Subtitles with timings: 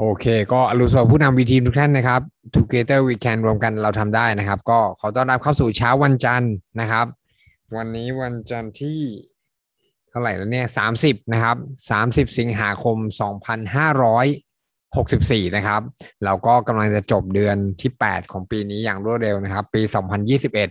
[0.00, 2.20] โอเค ก็อรุณสวัสดิ์ผู้นำวีทีมทุกท่านนะครับ
[2.56, 7.06] Together we can รวมกันเราทำได้นะครับ ก็ขอต้อนรับเข้าสู่เช้าวันจันทร์นะครับ
[7.76, 9.00] วันนี้วันจันทร์ที่
[10.10, 11.56] เท่าไหร่แล้วเนี่ยสามสิบนะครับ
[11.90, 14.26] สามสิบสิงหาคมสองพันห้าร้อย
[14.96, 15.80] หกสิบสี่นะครับ
[16.24, 20.68] เราก็กำลังจะจบเดือนที่แปดของปีนี้อย่างรวดเร็วนะครับ ปีสองพันยี่สิบเอ็ด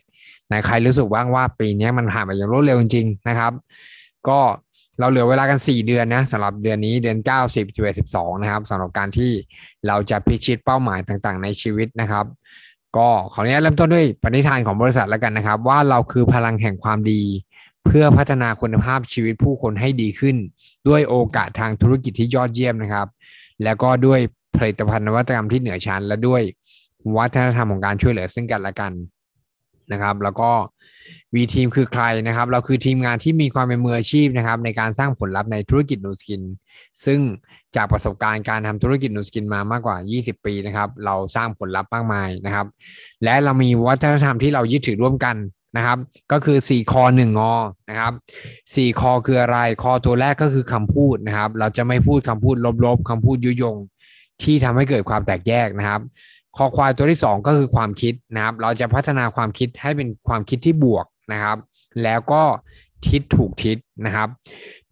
[0.49, 3.53] ในใครรู้สึกบ้างว่าปีนี้มันผ่านไปอย่างรวดเร็วจริงๆนะครับ
[4.29, 4.39] ก็
[4.99, 9.31] เราเหลือเวลากัน4เดือนนะสำหรับเดือนนี้เดือน9 10 11 12นะครับสำหรับการที่
[9.87, 12.25] เราจะพิชิตเป้าหมายต่างๆ ในชีวิตนะครับ
[12.97, 17.21] ก็ขออนุญาตเริ่มต้นด้วยปณิธานของบริษัทแล้วกันนะครับ ว่าเราคือพลังแห่งความดี
[17.85, 20.35] เพื่อพัฒนาคุณภาพชีวิตผู้คนให้ดีขึ้น
[20.87, 23.07] ด้วยโอกาสทางธุรกิจที่ยอดเยี่ยมนะครับ
[23.63, 24.19] แล้วก็ด้วย
[24.57, 26.41] ผลิตภัณฑ์นวัตกรรมที่เหนือชั้นและด้วย
[27.17, 28.91] วัฒนธรรมของการช่วยเหลือซึ่งกันและกัน
[29.91, 30.49] นะครับ แล้วก็
[31.35, 36.41] วีทีมคือใครนะครับ เราคือทีมงานที่มีความเป็นมืออาชีพนะครับ ในการสร้างผลลัพธ์ในธุรกิจนูสกิน
[37.05, 37.19] ซึ่ง
[37.75, 42.67] จากประสบการณ์การทำธุรกิจนูสกินมามากกว่า 20 ปีนะครับ เราสร้างผลลัพธ์มากมายนะครับ
[43.23, 45.35] และเรามีวัฒนธรรมที่เรายึดถือร่วมกัน
[45.77, 45.97] นะครับ
[46.31, 47.53] ก็คือ 4 คอ1งอ
[47.89, 48.13] นะครับ
[48.55, 53.77] 4 คอคืออะไร คอตัวแรกก็คือคำพูดนะครับ เราจะไม่พูดคำพูดลบๆคำพูดยุยง
[54.43, 56.01] ที่ทำให้เกิดความแตกแยกนะครับ
[56.57, 61.57] คอควายตัวที่ 2 ก็คือความคิดนะครับ เราจะพัฒนาความคิดให้เป็นความคิดที่บวกนะครับ
[62.03, 62.43] แล้วก็
[63.07, 64.27] ทิศถูกทิศนะครับ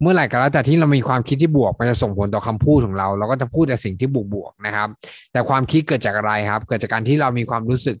[0.00, 4.88] เมื่อไหร่ก็แล้วแต่ที่เรามีความคิดที่บวกมันจะส่งผลต่อคำพูดของเรา เราก็จะพูดแต่สิ่งที่บวกบวกนะครับ
[5.32, 7.96] แต่ความคิดเกิดจากอะไรครับ เกิดจากการที่เรามีความรู้สึก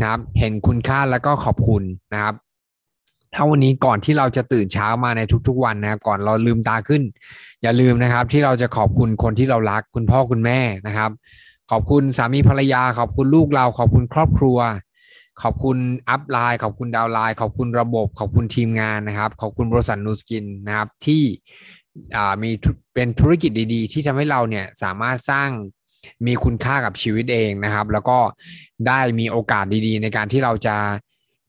[0.00, 2.34] นะครับ เห็นคุณค่าแล้วก็ขอบคุณนะครับ
[3.34, 7.02] ถ้าวันนี้ก่อนที่เราจะตื่นเช้ามาในทุกๆวันนะครับก่อนเราลืมตาขึ้น
[7.62, 11.10] อย่าลืมนะครับที่เราจะขอบคุณคนที่เรารักคุณพ่อคุณแม่นะครับ
[11.70, 14.58] ขอบคุณสามีภรรยา ขอบคุณลูกเรา ขอบคุณครอบครัว
[15.42, 21.22] ขอบคุณอัพไลน์ ขอบคุณดาวไลน์ ขอบคุณระบบ ขอบคุณทีมงานนะครับ ขอบคุณบริษัทนูสกินนะครับที่
[22.42, 22.50] มี
[22.94, 25.50] เป็นธุรกิจดีๆ ที่ทำให้เราเนี่ยสามารถสร้าง
[26.26, 28.18] มีคุณค่ากับชีวิตเองนะครับ แล้วก็
[28.86, 30.76] ได้มีโอกาสดีๆ ในการที่เราจะ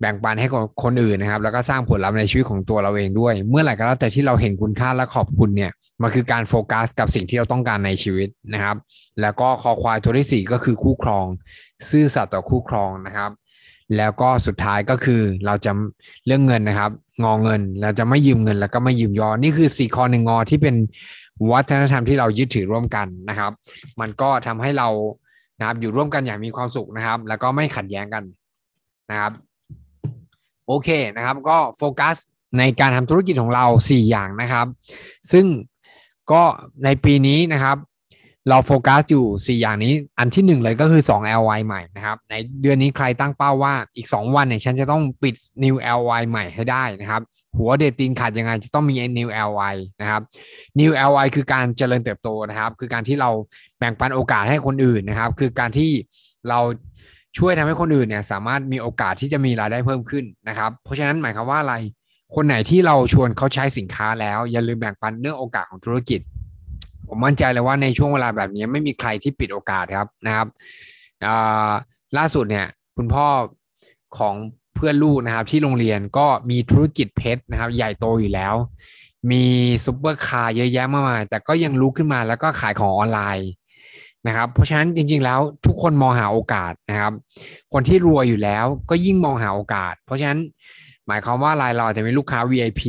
[0.06, 0.48] บ่งปันให้
[0.84, 5.72] คนอื่นนะครับ แล้วก็สร้างผลลัพธ์ในชีวิตของตัวเราเองด้วย เมื่อไหร่ก็แล้วแต่ที่เราเห็นคุณค่าและขอบคุณเนี่ย
[6.02, 8.76] มันคือการโฟกัสกับสิ่งที่เราต้องการในชีวิตนะครับ
[9.22, 11.26] แล้วก็คอควายตัวที่สี่ก็คือคู่ครอง
[11.90, 13.32] ซื่อสัตย์ต่อคู่ครองนะครับ
[13.98, 15.72] แล้วก็สุดท้ายก็คือเราจะ
[16.26, 16.92] เรื่องเงินนะครับ
[17.24, 20.76] งอเงินเราจะไม่ยืมเงินแล้วก็ไม่ยืมยอนี่คือสี่ข้อหนึ่งงอที่เป็น
[21.52, 23.52] วัฒนธรรมที่เรายึดถือร่วมกันนะครับ
[24.00, 24.90] มันก็ทำให้เรา
[25.60, 28.24] นะครับอยู่ร่วมกันอย่างมีความสุขนะครับ แล้วก็ไม่ขัดแย้งกัน
[29.10, 29.32] นะครับ
[30.68, 32.16] โอเคนะครับก็โฟกัส
[32.58, 34.68] ในการทำธุรกิจของเรา 4 อย่างนะครับ
[35.32, 35.46] ซึ่ง
[36.32, 36.44] ก็
[36.84, 37.78] ในปีนี้นะครับ
[38.50, 47.22] เราโฟกัสอยู่ 4 อย่างนี้อันที่ 1 เลยก็คือ 2 LY ใหม่นะครับ ในเดือนนี้ใครตั้งเป้าว่าอีก 2 วันเนี่ยฉันจะต้องปิด New LY ใหม่ให้ได้นะครับ
[47.58, 50.22] หัวเดตีนขาดยังไงจะต้องมี New LY นะครับ
[50.80, 53.30] New LY คือการเจริญเติบโตนะครับ คือการที่เรา
[53.80, 55.92] แบ่งปันโอกาสให้คนอื่นนะครับ คือการที่
[56.50, 56.60] เรา
[57.38, 61.76] ช่วยทำให้คนอื่นเนี่ยสามารถมีโอกาสที่จะมีรายได้เพิ่มขึ้นนะครับ เพราะฉะนั้นหมายความว่าอะไร
[62.36, 66.20] คนไหนที่เราชวนเขาใช้สินค้าแล้วอย่าลืมแบ่งปันเรื่องโอกาสของธุรกิจ
[67.08, 70.48] ผมมั่นใจเลยว่าในช่วงเวลาแบบนี้ไม่มีใครที่ปิดโอกาสครับนะครับ
[72.18, 73.28] ล่าสุดเนี่ยคุณพ่อ
[74.18, 74.36] ของ
[74.76, 78.56] เพื่อนลูกนะครับที่โรงเรียนก็มีธุรกิจเพชรนะครับ ใหญ่โตอยู่แล้ว
[79.32, 79.44] มี
[79.86, 83.50] ซุปเปอร์คาร์เยอะแยะมากมายแต่ก็ยังลุกขึ้นมาแล้วก็ขายของออนไลน์
[84.28, 87.14] นะครับ เพราะฉะนั้นจริง ๆ แล้วทุกคนมองหาโอกาสนะครับ
[87.74, 90.40] คนที่รวยอยู่แล้วก็ยิ่งมองหาโอกาส เพราะฉะนั้น
[91.08, 92.82] หมายความว่ารายเราจะเป็นลูกค้า VIP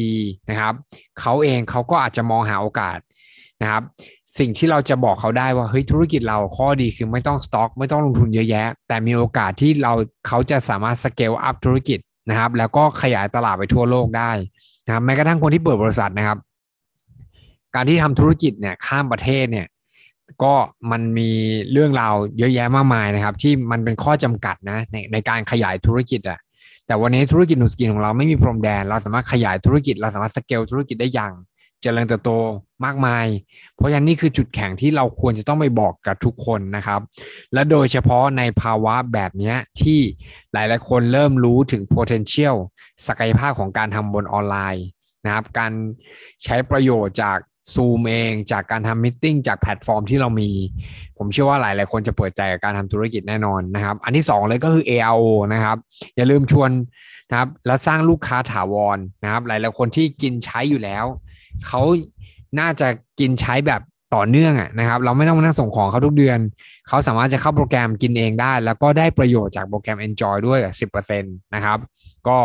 [0.50, 0.74] นะครับ
[1.20, 2.98] เขาเองเขาก็อาจจะมองหาโอกาส
[3.62, 3.82] นะครับ
[4.38, 9.92] สิ่งที่เราจะบอกเขาได้ว่าเฮ้ยธุรกิจเราข้อดีคือไม่ต้องสต็อก ไม่ต้องลงทุนเยอะแยะ แต่มีโอกาสที่เรา
[10.28, 11.98] เขาจะสามารถสเกลอัพธุรกิจ
[12.30, 14.30] นะครับ แล้วก็ขยายตลาดไปทั่วโลกได้
[14.86, 16.38] นะครับแม้กระทั่งคนที่เปิดบริษัทนะครับ
[17.74, 19.66] การที่ทำธุรกิจเนี่ยข้ามประเทศเนี่ย
[20.42, 20.54] ก็
[20.90, 21.30] มันมี
[21.72, 26.38] เรื่องราวเยอะแยะมากมายนะครับ ที่มันเป็นข้อจำกัดนะในในการขยายธุรกิจอะ
[26.86, 31.32] แต่วันนี้ธุรกิจนูสกินของเราไม่มีพรมแดน เราสามารถขยายธุรกิจ เราสามารถสเกลธุรกิจได้อย่าง
[31.82, 32.32] เจริญเติบโต
[32.84, 33.26] มากมาย
[33.76, 37.00] เพราะฉะนั้นนี่คือจุดแข็งที่เราควรจะต้องไปบอกกับทุกคนนะครับ
[37.52, 40.00] และโดยเฉพาะในภาวะแบบนี้ที่
[40.52, 42.56] หลายๆคนเริ่มรู้ถึง potential
[43.06, 44.86] ศักยภาพของการทำบนออนไลน์
[45.24, 45.72] นะครับ การ
[46.44, 47.38] ใช้ประโยชน์จาก
[47.74, 50.50] ซูมเองจากการทำมิ팅จากแพลตฟอร์มที่เรามี
[51.18, 55.76] ผมเชื่อว่าหลายหลายคนจะเปิดใจกับการทำธุรกิจแน่นอนนะครับ อันที่ 2 เลยก็คือ ARO นะครับ
[56.16, 56.70] อย่าลืมชวน
[57.30, 61.04] นะครับและสร้างลูกค้าถาวรนะครับ หลายหลายคนที่กินใช้อยู่แล้ว
[61.66, 61.82] เขา
[62.60, 62.88] น่าจะ
[63.20, 63.82] กินใช้แบบ
[64.14, 66.38] ต่อเนื่องอะนะครับ เราไม่ต้องมานั่งส่งของเขาทุกเดือน
[66.88, 70.58] เขาสามารถจะเข้าโปรแกรมกินเองได้ แล้วก็ได้ประโยชน์จากโปรแกรม Enjoy ด้วย
[70.92, 71.78] 10%นะครับ
[72.28, 72.38] ก็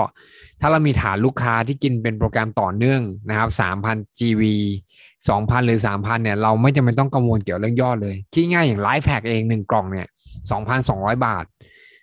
[0.62, 3.50] ถ้าเรามีฐานลูกค้าที่กินเป็นโปรแกรมต่อเนื่องนะครับ
[3.84, 4.42] 3,000 GV
[5.28, 10.08] 2,000 หรือ 3,000 เนี่ย เราไม่จำเป็นต้องกังวลเกี่ยวเรื่องยอดเลยคิดง่ายอย่างไลฟ์แพ็กเอง 1 กล่องเนี่ย
[10.66, 11.46] 2,200 บาท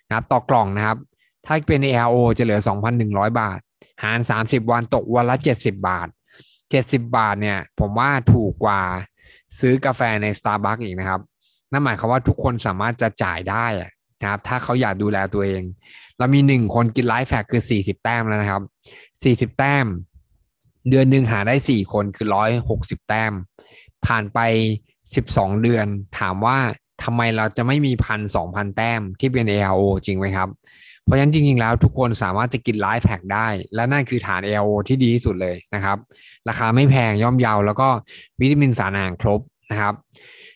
[0.07, 0.97] นะครับต่อกล่องนะครับ
[1.45, 2.59] ถ้าเป็น ARO จะเหลือ
[2.99, 3.59] 2,100 บาท
[4.03, 6.07] หาร 30 วันตกวันละ 70 บาท
[6.59, 8.81] 70 บาทเนี่ย ผมว่าถูกกว่า
[9.59, 11.21] ซื้อกาแฟใน Starbucks อีกนะครับ
[11.71, 13.65] นั่นหมายความว่าทุกคนสามารถจะจ่ายได้
[14.21, 15.63] นะครับถ้าเขาอยากดูแลตัวเอง
[16.17, 18.61] เรามีหนึ่งคนกินไลฟ์แฟกคือ40แต้มแล้วนะครับ
[19.51, 19.85] 40แต้ม
[20.89, 22.27] เดือนหนึ่งหาได้4คนคือ
[22.69, 23.33] 160แต้ม
[24.05, 24.39] ผ่านไป
[25.01, 25.85] 12เดือน
[26.19, 26.57] ถามว่า
[27.03, 30.49] ทำไมเราจะไม่มีพันสองพันแต้มที่เป็น ARO จริงไหมครับ
[31.09, 35.97] เพราะฉะนั้นจริงๆแล้วทุกคนสามารถจะกินไลฟ์แพ็กได้ และนั่นคือฐาน ARO ที่ดีที่สุดเลยนะครับ
[36.49, 37.87] ราคาไม่แพงย่อมเยาแล้วก็
[38.39, 39.39] วิตามินสารอาหารครบ
[39.71, 39.93] นะครับ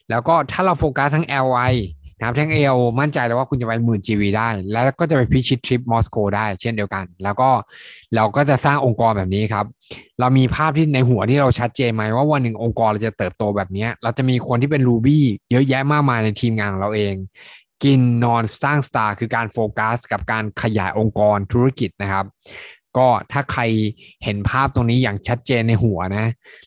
[0.09, 1.73] แล้วก็ถ้าเราโฟกัสทั้ง LI
[2.17, 7.49] นะครับทั้ง AO มั่นใจแล้วว่าคุณจะไปหมื่น GV ได้ แล้วก็จะไปพิชิตทริปมอสโกได้เช่นเดียวกัน แล้วก็
[8.15, 9.65] เราก็จะสร้างองค์กรแบบนี้ครับ
[10.19, 15.19] เรามีภาพที่ในหัวที่เราชัดเจนไหมว่าวันหนึ่งองค์กรเราจะเติบโตแบบนี้ เราจะมีคนที่เป็น Ruby
[15.51, 17.13] เยอะแยะมากมายในทีมงานของเราเอง
[17.83, 22.25] กินนอนสร้างสตาร์คือการโฟกัส กับการขยายองค์กรธุรกิจนะครับ
[22.97, 23.61] ก็ถ้าใคร
[24.23, 26.25] เห็นภาพตรงนี้อย่างชัดเจนในหัวนะ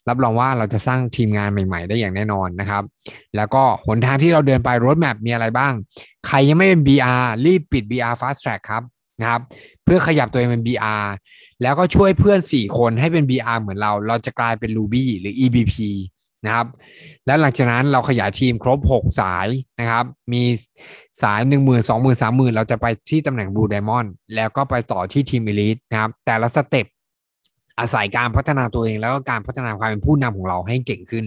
[0.09, 2.83] รับรองว่าเราจะสร้างทีมงานใหม่ๆ ได้อย่างแน่นอนนะครับ
[3.37, 5.73] แล้วก็หนทางที่เราเดินไปรถแมพมีอะไรบ้าง
[6.27, 8.83] ใครยังไม่เป็น BR รีบปิด BR Fast Track ครับ
[9.21, 9.41] นะครับ
[9.85, 11.05] เพื่อขยับตัวเองเป็น BR
[11.63, 15.75] แล้วก็ช่วยเพื่อน 4 คนให้เป็น BR เหมือนเรา เราจะกลายเป็น Ruby หรือ EBP
[16.45, 16.67] นะครับ
[17.27, 19.49] แล้วหลังจากนั้นเราขยายทีมครบ 6 สาย
[19.81, 20.43] นะครับ มี
[21.23, 24.09] สาย 1 0 0 0 0 2 0 0 0 0 3 0,000 เราจะไปที่ตำแหน่ง Blue Diamond
[24.35, 26.87] แล้วก็ไปต่อที่ทีม Elite นะครับ แต่ละสเต็ป
[27.81, 31.25] อาศัยการพัฒนาตัวเองแล้วก็การพัฒนาความเป็นผู้นำของเราให้เก่งขึ้น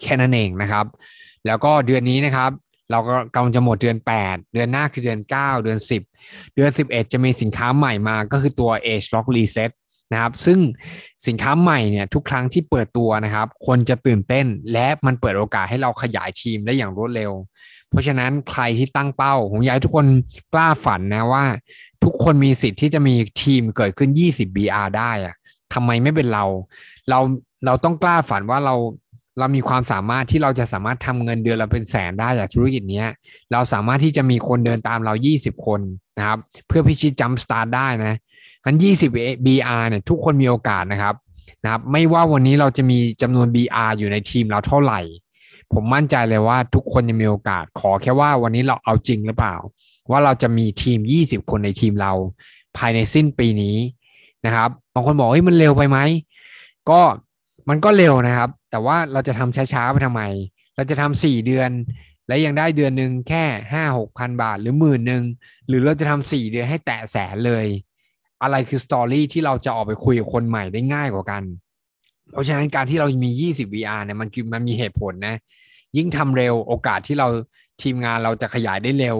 [0.00, 0.86] แค่นั้นเองนะครับ
[1.46, 2.50] แล้วก็เดือนนี้นะครับ
[2.90, 5.78] เราก็กำลังจะหมดเดือน 8 เดือนหน้าคือเดือน 9 เดือน
[6.16, 9.70] 10 เดือน 11 จะมีสินค้าใหม่มาก็คือตัว Age Lock Reset
[10.12, 10.58] นะครับ ซึ่ง
[11.26, 17.32] สินค้าใหม่เนี่ยทุกครั้งที่เปิดตัวนะครับ คนจะตื่นเต้นและมันเปิดโอกาสให้เราขยายทีมได้อย่างรวดเร็ว
[17.90, 20.06] เพราะฉะนั้นใครที่ตั้งเป้าผมอยากให้ทุกคน
[20.54, 21.44] กล้าฝันนะว่า
[22.04, 25.34] ทุกคนมีสิทธิ์ที่จะมีทีมเกิดขึ้น 20 BR ได้อะ
[25.74, 26.44] ทำไมไม่เป็นเรา
[27.10, 27.18] เรา
[27.66, 28.76] เราต้องกล้าฝันว่าเรา
[29.38, 33.04] เรามีความสามารถที่เราจะสามารถทำเงินเดือนเราเป็นแสนได้จากธุรกิจนี้
[33.52, 35.80] เราสามารถที่จะมีคนเดินตามเรา 20 คน
[36.20, 36.38] นะครับ
[36.68, 38.18] เพื่อพิชิตจัมสตาร์ได้นะ
[38.64, 41.14] ทั้น20 BR เนี่ยทุกคนมีโอกาสนะครับ
[41.62, 45.00] นะครับไม่ว่าวันนี้เราจะมีจำนวน BR อยู่ในทีมเราเท่าไหร่
[45.72, 49.56] ผมมั่นใจเลยว่าทุกคนจะมีโอกาสขอแค่ว่าวันนี้เราเอาจริงหรือเปล่า
[50.10, 52.12] ว่าเราจะมีทีม 20 คนในทีมเรา
[52.76, 53.76] ภายในสิ้นปีนี้
[54.46, 55.98] นะครับบางคนบอกเฮ้ยมันเร็วไปไหม
[56.90, 57.00] ก็
[57.68, 60.22] มันก็เร็วนะครับ แต่ว่าเราจะทำช้าๆไปทำไม
[60.76, 61.70] เราจะทำสี่เดือน
[62.30, 65.24] และยังได้เดือนหนึ่งแค่ห้าหกพันบาทหรือหมื่นหนึ่ง
[65.66, 67.66] หรือเราจะทำสี่เดือนให้แตะแสนเลย
[68.42, 71.42] อะไรคือสตอรี่ที่เราจะออกไปคุยกับคนใหม่ได้ง่ายกว่ากัน
[72.32, 75.36] เพราะฉะนั้นการที่เรามี 20 VR เนี่ยมันมันมีเหตุผลนะ
[75.96, 77.28] ยิ่งทำเร็วโอกาสที่เรา
[77.82, 79.18] ทีมงานเราจะขยายได้เร็ว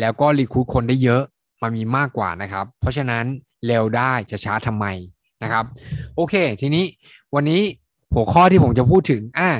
[0.00, 1.22] แล้วก็รีคูดคนได้เยอะ
[1.62, 3.24] มันมีมากกว่านะครับ เพราะฉะนั้น
[3.66, 4.86] เร็วได้จะช้าทำไม
[5.42, 5.64] นะครับ
[6.16, 6.84] โอเค ทีนี้
[7.34, 7.60] วันนี้
[8.14, 9.50] หัวข้อที่ผมจะพูดถึงอ่า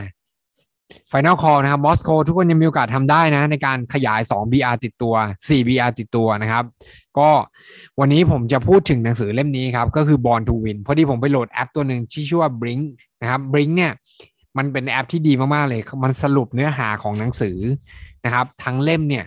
[1.11, 5.15] Final Call นะครับมอสโกทุกคนยังมีโอกาสทำได้นะ ในการขยาย 2 BR ติดตัว
[5.47, 6.65] 4 BR ติดตัวนะครับ
[7.19, 7.29] ก็
[8.01, 12.85] วันนี้ผมจะพูดถึงหนังสือเล่มนี้ครับ ก็คือ Born to Win พอดีผมไปโหลดแอปตัวหนึ่งที่ชื่อว่า Blinkist
[13.23, 13.93] นะครับ Brink เนี่ย
[14.59, 17.59] มันเป็นแอปที่ดีมากๆเลย มันสรุปเนื้อหาของหนังสือ
[18.25, 19.25] นะครับ ทั้งเล่มเนี่ย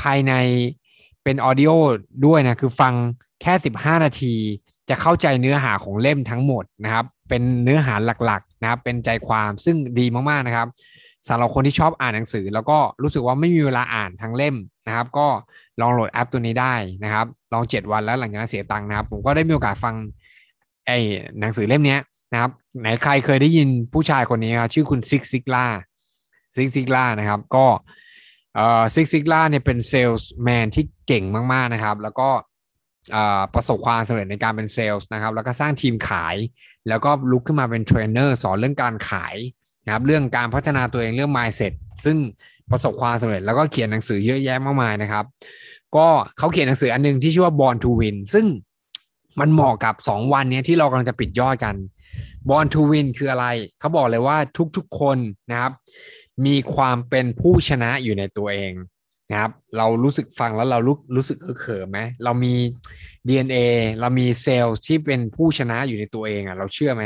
[0.00, 0.32] ภายใน
[1.24, 1.70] เป็น audio
[2.26, 2.94] ด้วยนะ คือฟัง
[3.42, 4.34] แค่ 15 นาที
[4.88, 10.68] จะเข้าใจเนื้อหาของเล่มทั้งหมดนะครับ เป็นเนื้อหาหลักๆ นะครับเป็นใจความซึ่งดีมากๆนะครับ
[11.28, 14.56] สำหรับคนที่ชอบอ่านหนังสือ แล้วก็รู้สึกว่าไม่มีเวลาอ่านทั้งเล่ม
[14.86, 15.26] นะครับ ก็
[15.80, 19.94] ลองโหลดแอปตัวนี้ได้นะครับลองเจ็ดวันแล้วหลังจากนั้นเสียตังค์นะครับผมก็ได้มีโอกาสฟัง
[20.86, 20.98] ไอ้
[21.40, 21.96] หนังสือเล่มนี้
[22.32, 27.66] นะครับไหนใครเคยได้ยินผู้ชายคนนี้ครับชื่อคุณ Zig Ziglar Zig Ziglar นะครับก็
[28.54, 32.28] เอ่อ Zig Ziglar เนี่ยเป็นเซลส์แมนที่เก่งมากๆนะครับ แล้วก็
[33.54, 36.36] ประสบความสำเร็จในการเป็นเซลล์นะครับ แล้วก็สร้างทีมขาย
[36.88, 39.36] แล้วก็ลุกขึ้นมาเป็นเทรนเนอร์สอนเรื่องการขาย
[39.84, 41.72] นะครับเรื่องการพัฒนาตัวเองเรื่อง mindset
[42.04, 42.16] ซึ่ง
[42.70, 45.24] ประสบความสำเร็จแล้วก็เขียนหนังสือเยอะแยะมากมายนะครับ
[45.96, 46.06] ก็
[46.38, 48.46] เขาเขียนหนังสืออันนึงที่ชื่อว่า Born to Win ซึ่ง
[49.40, 51.74] มันเหมาะกับ 2 วันนี้ที่เรากำลังจะปิดยอดกัน
[52.48, 53.46] Born to Win คืออะไร
[53.80, 54.36] เขาบอกเลยว่า
[54.76, 55.18] ทุกๆคน
[55.50, 55.72] นะครับ
[56.46, 58.72] มีความเป็นผู้ชนะอยู่ในตัวเอง
[59.30, 62.54] นะครับ เรารู้สึกฟังแล้วเรารู้รู้สึกเขิมไหมเรามี
[63.28, 63.56] DNA
[64.00, 67.04] เรามีเซลล์ที่เป็นผู้ชนะอยู่ในตัวเองอะ เราเชื่อไหม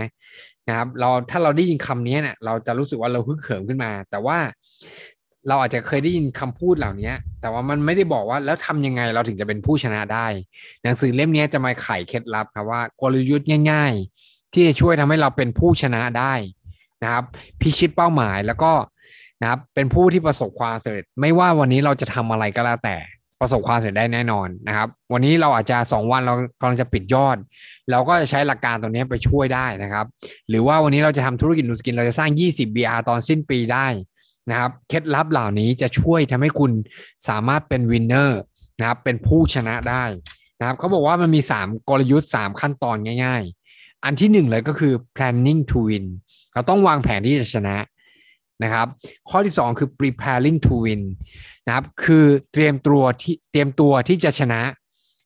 [0.69, 4.39] นะครับเราถ้าเราได้ยินคำนี้เนี่ยเราจะรู้สึกว่าเราฮึกเหิมขึ้นมา แต่ว่า
[5.49, 10.27] เราอาจจะเคยได้ยินคำพูดเหล่านี้แต่ว่ามันไม่ได้บอกว่าแล้วทำยังไงเราถึงจะเป็นผู้ชนะได้
[10.83, 13.93] หนังสือเล่มนี้จะมาไขเคล็ดลับครับว่ากลยุทธ์ง่าย
[14.25, 16.35] ๆ ที่จะช่วยทำให้เราเป็นผู้ชนะได้
[17.03, 17.25] นะครับ
[17.61, 18.73] พิชิตเป้าหมายแล้วก็
[19.42, 22.97] นะครับเป็นผู้ที่ประสบความสำเร็จ ไม่ว่าวันนี้เราจะทำอะไรก็แล้วแต่
[23.40, 27.37] ประสบความสำเร็จได้แน่นอนนะครับ วันนี้เราอาจจะ 2 วันเรากำลังจะปิดยอด
[27.90, 30.07] เราก็จะใช้หลักการตัวนี้ไปช่วยได้นะครับ
[30.49, 33.87] หรือว่าวันนี้เราจะทำธุรกิจ Nu Skin เราจะสร้าง 20 BR ตอนสิ้นปีได้
[34.50, 36.73] นะครับเคล็ดลับเหล่านี้จะช่วยทำให้คุณ
[37.28, 38.41] สามารถเป็น winner
[38.78, 40.04] นะครับเป็นผู้ชนะได้
[40.61, 43.42] นะครับเขาบอกว่ามันมี 3 กลยุทธ์ 3 ขั้นตอนง่าย
[43.75, 46.07] ๆ อันที่ 1 เลยก็คือ planning to win
[46.54, 47.76] เราต้องวางแผนที่จะชนะ
[48.65, 48.87] นะครับ
[49.31, 51.03] ข้อที่ 2 คือ preparing to win
[51.67, 54.62] นะครับ คือเตรียมตัวที่เตรียมตัวที่จะชนะ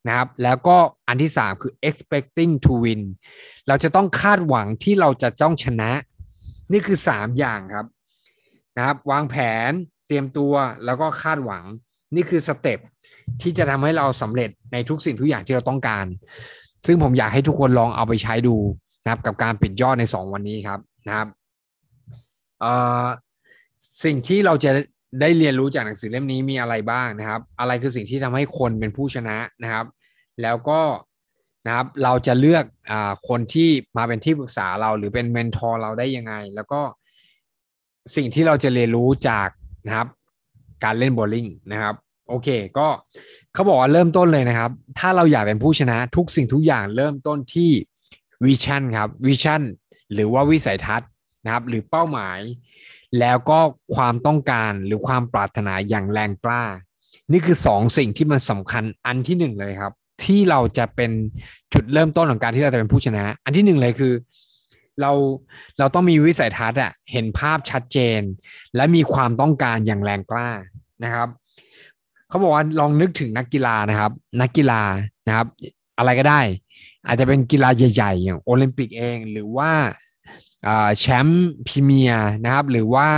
[0.09, 0.77] นะครับ แล้วก็
[1.09, 3.01] อันที่ 3 คือ expecting to win
[3.69, 5.91] เราจะต้องคาดหวังที่เราจะต้องชนะ
[6.73, 7.87] นี่คือ 3 อย่างครับ
[8.77, 9.37] นะครับ วางแผ
[9.69, 9.71] น
[10.07, 10.53] เตรียมตัว
[10.85, 11.65] แล้วก็คาดหวัง
[12.15, 12.79] นี่คือสเต็ป
[13.43, 16.07] ที่จะทำให้เราสำเร็จในทุกสิ่งทุกอย่างที่เราต้องการ
[16.87, 18.57] ซึ่งผมอยากให้ทุกคนลองเอาไปใช้ดู
[19.05, 21.29] นะครับ กับการปิดยอดใน 2 วันนี้ครับนะครับ
[24.05, 24.71] สิ่งที่เราจะ
[25.21, 29.87] ได้เรียนรู้จากหนังสือเล่มนี้มีอะไรบ้างนะครับ อะไรคือสิ่งที่ทำให้คนเป็นผู้ชนะนะครับ
[30.43, 30.81] แล้วก็
[31.67, 32.93] นะครับเราจะเลือก
[33.29, 36.81] คนที่มาเป็นที่ปรึกษาเราหรือเป็น mentor เราได้ยังไง แล้วก็
[38.17, 39.49] สิ่งที่เราจะเรียนรู้จาก
[39.87, 40.09] นะครับ
[40.85, 41.95] การเล่นโบลิ่งนะครับ
[42.29, 42.49] โอเค
[42.79, 42.89] ก็
[43.53, 47.71] เขาบอกว่าเริ่มต้นเลยนะครับ ถ้าเราอยากเป็นผู้ชนะทุกสิ่งทุกอย่างเริ่มต้นที่
[48.45, 49.62] vision ครับ vision
[50.15, 51.09] หรือว่าวิสัยทัศน์
[51.45, 52.39] นะครับ หรือเป้าหมาย
[53.21, 53.59] แล้วก็
[53.95, 56.64] ความต้องการหรือความปรารถนาอย่างแรงกล้า
[57.33, 59.92] นี่คือสองสิ่งที่มันสำคัญอันที่หนึ่งเลยครับ
[60.25, 61.11] ที่เราจะเป็น
[61.73, 64.12] จุดเริ่มต้นของการที่เราจะเป็นผู้ชนะ อันที่หนึ่งเลยคือ
[65.00, 65.12] เรา
[65.78, 68.21] เราต้องมีวิสัยทัศน์อะเห็นภาพชัดเจน
[68.76, 70.49] และมีความต้องการอย่างแรงกล้า
[71.04, 71.28] นะครับ
[72.28, 74.83] เขาบอกว่าลองนึกถึงนักกีฬานะครับ นักกีฬา
[75.26, 75.47] นะครับ
[75.99, 76.40] อะไรก็ได้
[77.07, 79.71] อาจจะเป็นกีฬาใหญ่ๆอย่างโอลิมปิกเอง หรือว่า
[80.99, 83.09] แชมป์พรีเมียร์นะครับ หรือว่า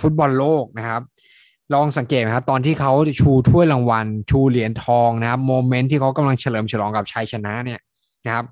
[0.00, 1.02] ฟุตบอลโลกนะครับ
[1.74, 7.80] ลองสังเกตนะครับ ตอนที่เขาชูถ้วยรางวัล ชูเหรียญทองนะครับโมเมนต์ที่เขากำลังเฉลิมฉลองกับชัยชนะเนี่ย
[8.26, 8.44] นะครับ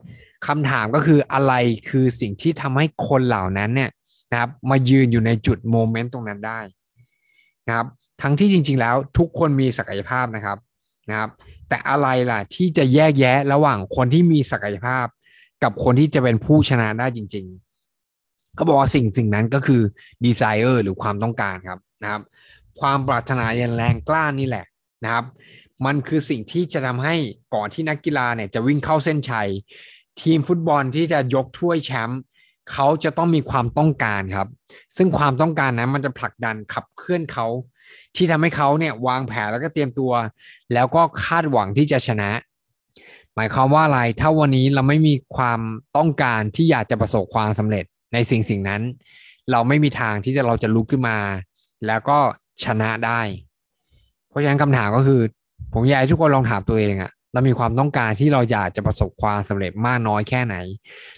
[0.47, 1.53] คำถามก็คืออะไร
[1.89, 3.91] คือสิ่งที่ทำให้คนเหล่านั้นเนี่ย
[4.31, 6.61] นะครับ มายืนอยู่ในจุดโมเมนต์ตรงนั้นได้
[7.67, 7.87] นะครับ
[8.23, 10.59] ทั้งที่จริง ๆ แล้วทุกคนมีศักยภาพนะครับ
[11.09, 11.31] นะครับ
[11.69, 15.07] แต่อะไรล่ะที่จะแยกแยะระหว่างคนที่มีศักยภาพ
[15.63, 17.66] กับคนที่จะเป็นผู้ชนะได้จริง ๆ
[18.57, 19.83] เขาบอกว่าสิ่งสิ่งนั้นก็คือ
[20.25, 22.23] ดีไซเออร์หรือความต้องการครับนะครับ
[22.81, 24.67] ความปรารถนาอย่างแรงกล้านี่แหละ
[25.05, 25.25] นะครับ
[25.87, 27.15] มันคือสิ่งที่จะทำให้
[27.55, 29.49] ก่อนที่นักกีฬาเนี่ยจะวิ่งเข้าเส้นชัย
[30.23, 32.21] ทีมฟุตบอลที่จะยกถ้วยแชมป์
[32.73, 34.49] เขาจะต้องมีความต้องการครับ
[34.97, 37.47] ซึ่งความต้องการนั้นมันจะผลักดันขับเคลื่อนเขา
[38.17, 40.13] ที่ทำให้เขาเนี่ยวางแผนแล้วก็เตรียมตัว
[40.75, 42.31] แล้วก็คาดหวังที่จะชนะ
[43.35, 45.61] หมายความว่าอะไรถ้าวันนี้เราไม่มีความ
[45.97, 48.83] ต้องการที่อยากจะประสบความสำเร็จ ในสิ่งสิ่งนั้น
[49.51, 51.19] เราไม่มีทางที่จะเราจะลุกขึ้นมา
[51.87, 52.19] แล้วก็
[52.65, 53.21] ชนะได้
[54.29, 55.21] เพราะฉะนั้นคำถามก็คือ
[55.75, 60.57] ผมอยากให้ทุกคนลองถามตัวเองอะเรามีความต้องการที่เราอยากจะประสบความสำเร็จมากน้อยแค่ไหน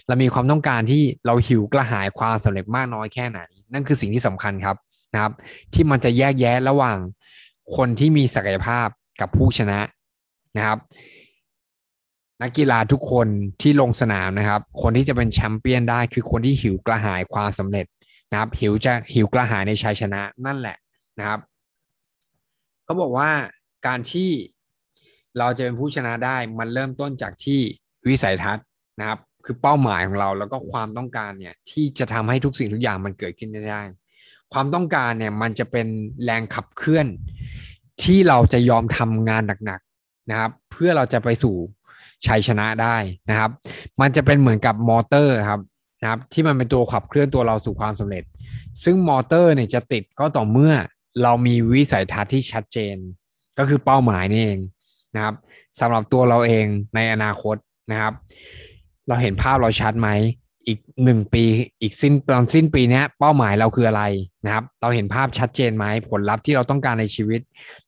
[0.07, 3.39] เรามีความต้องการที่เราหิวกระหายความสำเร็จมากน้อยแค่ไหน
[3.73, 4.75] นั่นคือสิ่งที่สำคัญครับ
[5.13, 5.33] นะครับ
[5.73, 6.97] ที่มันจะแยกแยะระหว่าง
[7.75, 8.87] คนที่มีศักยภาพ
[9.21, 9.79] กับผู้ชนะ
[10.57, 10.77] นะครับ
[12.41, 13.27] นักกีฬาทุกคน
[13.61, 17.85] ที่ลงสนามนะครับ คนที่จะเป็นแชมปเปี้ยนได้คือคนที่หิวกระหายความสำเร็จ
[18.31, 20.77] นะครับ หิวจะหิวกระหายในชัยชนะนั่นแหละ
[21.19, 21.39] นะครับ
[22.83, 23.29] เขาบอกว่า
[23.87, 24.29] การที่
[25.39, 27.59] เราจะเป็นผู้ชนะได้มันเริ่มต้นจากที่
[28.07, 28.65] วิสัยทัศน์
[28.99, 33.81] นะครับ คือเป้าหมายของเราแล้วก็ความต้องการเนี่ยที่จะทำให้ทุกสิ่งทุกอย่างมันเกิดขึ้นได้
[34.53, 35.87] ความต้องการเนี่ยมันจะเป็น
[36.23, 37.07] แรงขับเคลื่อน
[38.03, 41.55] ที่เราจะยอมทำงานหนักๆนะครับ เพื่อเราจะไปสู่
[42.27, 42.97] ชัยชนะได้
[43.29, 43.51] นะครับ
[44.01, 45.61] มันจะเป็นเหมือนกับมอเตอร์ครับ
[46.01, 48.23] นะครับที่มันเป็นตัวขับเคลื่อนตัวเราสู่ความสำเร็จ
[48.83, 50.73] ซึ่งมอเตอร์เนี่ยจะติดก็ต่อเมื่อ
[51.23, 52.95] เรามีวิสัยทัศน์ที่ชัดเจน
[53.57, 54.59] ก็คือเป้าหมายนี่เอง
[55.15, 55.35] นะครับ
[55.79, 57.55] สำหรับตัวเราเองในอนาคต
[57.91, 58.13] นะครับ
[59.07, 60.09] เราเห็นภาพเราชัดไหม
[60.67, 61.45] อีกหนึ่งปี
[61.81, 64.03] อีกสิ้นตอนสิ้นปีนี้เป้าหมายเราคืออะไร
[64.45, 67.41] นะครับ เราเห็นภาพชัดเจนไหมผลลัพธ์ที่เราต้องการในชีวิต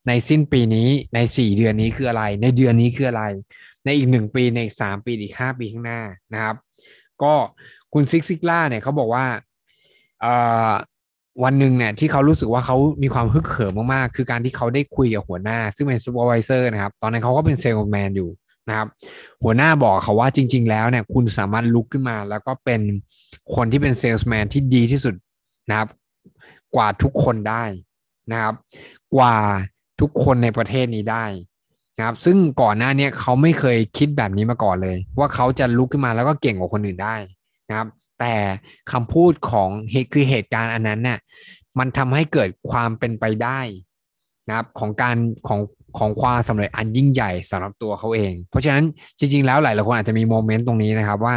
[0.07, 3.23] ในสิ้นปีนี้ในสี่เดือนนี้คืออะไร ในเดือนนี้คืออะไร
[3.85, 6.01] ในอีกหนึ่งปีในสามปีอีกห้าปีข้างหน้า
[6.33, 6.55] นะครับ
[7.23, 7.33] ก็
[7.93, 9.25] คุณซิกซิกล่าเนี่ยเขาบอกว่า
[11.43, 18.29] วันหนึ่งเนี่ยที่เขารู้สึกว่าเขามีความฮึกเหิมมากๆ คือการที่เขาได้คุยกับหัวหน้า ซึ่งเป็น supervisor นะครับ ตอนนั้นเขาก็เป็นเซลล์แมนอยู่
[18.67, 18.87] นะครับ
[19.43, 22.81] หัวหน้าบอกเขาว่าจริง ๆ แล้วเนี่ยคุณสามารถลุกขึ้นมา แล้วก็เป็น
[23.55, 25.15] คนที่เป็นเซลส์แมนที่ดีที่สุด
[25.69, 25.89] นะครับ
[26.75, 27.63] กว่าทุกคนได้
[28.31, 28.55] นะครับ
[29.15, 29.35] กว่า
[30.01, 31.25] ทุกคนในประเทศนี้ได้
[31.97, 37.15] นะครับ ซึ่งก่อนหน้านี้เขาไม่เคยคิดแบบนี้มาก่อนเลย ว่าเขาจะลุกขึ้นมาแล้วก็เก่งกว่าคนอื่นได้
[37.69, 37.87] นะครับ
[38.19, 38.35] แต่
[38.91, 41.19] คำพูดของเหตุคือเหตุการณ์อันนั้นเนี่ย
[41.79, 43.59] มันทำให้เกิดความเป็นไปได้
[44.47, 45.15] นะครับของการ
[45.47, 45.59] ของ
[45.97, 48.83] ของความสำเร็จอันยิ่งใหญ่สำหรับตัวเขาเอง เพราะฉะนั้น
[49.19, 51.35] จริง ๆ แล้วหลายๆคนอาจจะมีโมเมนต์ตรงนี้นะครับว่า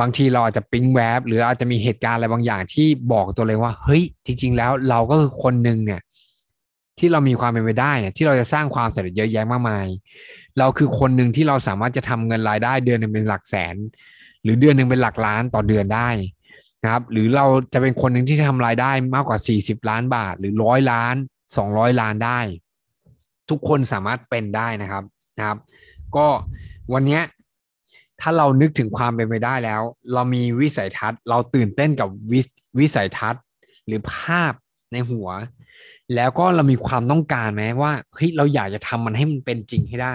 [0.00, 6.00] บางทีเราอาจจะปิ๊งแวบหรืออาจจะมีเหตุการณ์อะไรบางอย่างที่บอกตัวเองว่า เฮ้ยจริง ๆ แล้วเราก็คือคนหนึ่งเนี่ย
[7.00, 9.86] ที่เรามีความเป็นไปได้เนี่ยที่เราจะสร้างความสำเร็จเยอะแยะมากมาย
[10.58, 13.76] เราคือคนหนึ่งที่เราสามารถจะทำเงินรายได้เดือนหนึ่งเป็นหลักแสน
[14.42, 16.08] หรือเดือนหนึ่งเป็นหลักล้านต่อเดือนได้
[16.82, 21.14] นะครับ หรือเราจะเป็นคนหนึ่งที่ทำรายได้มากกว่า 40 ล้านบาท หรือร้อยล้าน
[21.58, 22.40] 200 ล้านได้
[23.50, 25.04] ทุกคนสามารถเป็นได้นะครับ
[25.38, 25.58] นะครับ
[26.16, 26.26] ก็
[26.92, 27.20] วันนี้
[28.20, 32.34] ถ้าเรานึกถึงความเป็นไปได้แล้ว เรามีวิสัยทัศน์ เราตื่นเต้นกับว
[32.78, 33.42] วิสัยทัศน์
[33.86, 34.52] หรือภาพ
[34.92, 35.28] ในหัว
[36.14, 40.14] แล้วก็เรามีความต้องการไหมว่าเฮ้ยเราอยากจะทำมันให้มันเป็นจริงให้ได้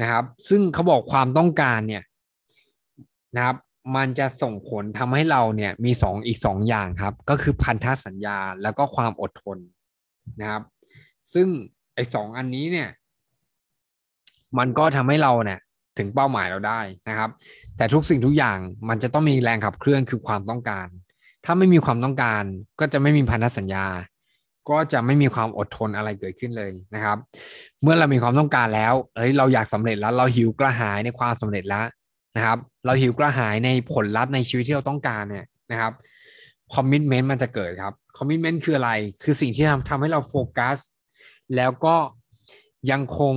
[0.00, 2.02] นะครับ ซึ่งเขาบอกความต้องการเนี่ย
[3.36, 3.56] นะครับ
[3.96, 9.58] มันจะส่งผลทำให้เราเนี่ยมีสองอีกสองอย่างครับ ก็คือพันธสัญญาแล้วก็ความอดทน
[10.40, 10.62] นะครับ
[11.34, 11.48] ซึ่ง
[11.94, 12.88] ไอ้สองอันนี้เนี่ย
[14.58, 15.58] มันก็ทำให้เราเนี่ย
[15.98, 17.30] ถึงเป้าหมายเราได้นะครับ
[17.76, 18.58] แต่ทุกสิ่งทุกอย่าง
[18.88, 20.86] มันจะต้องมีแรงขับเคลื่อนคือความต้องการ
[21.44, 22.42] ถ้าไม่มีความต้องการ
[22.80, 23.86] ก็จะไม่มีพันธสัญญา
[24.70, 27.18] ก็จะไม่มีความอดทนอะไรเกิดขึ้นเลยนะครับ
[27.82, 31.86] เมื่อเรามีความต้องการแล้วเฮ้ยเราอยากสำเร็จแล้ว เราหิวกระหายในความสำเร็จแล้ว
[32.36, 35.92] นะครับ เราหิวกระหายในผลลัพธ์ในชีวิตที่เราต้องการเนี่ยนะครับ
[36.74, 40.78] คอมมิชเมนต์มันจะเกิดครับคอมมิชเมนต์คืออะไร คือสิ่งที่ทำทำให้เราโฟกัส
[41.56, 41.96] แล้วก็
[42.90, 43.36] ยังคง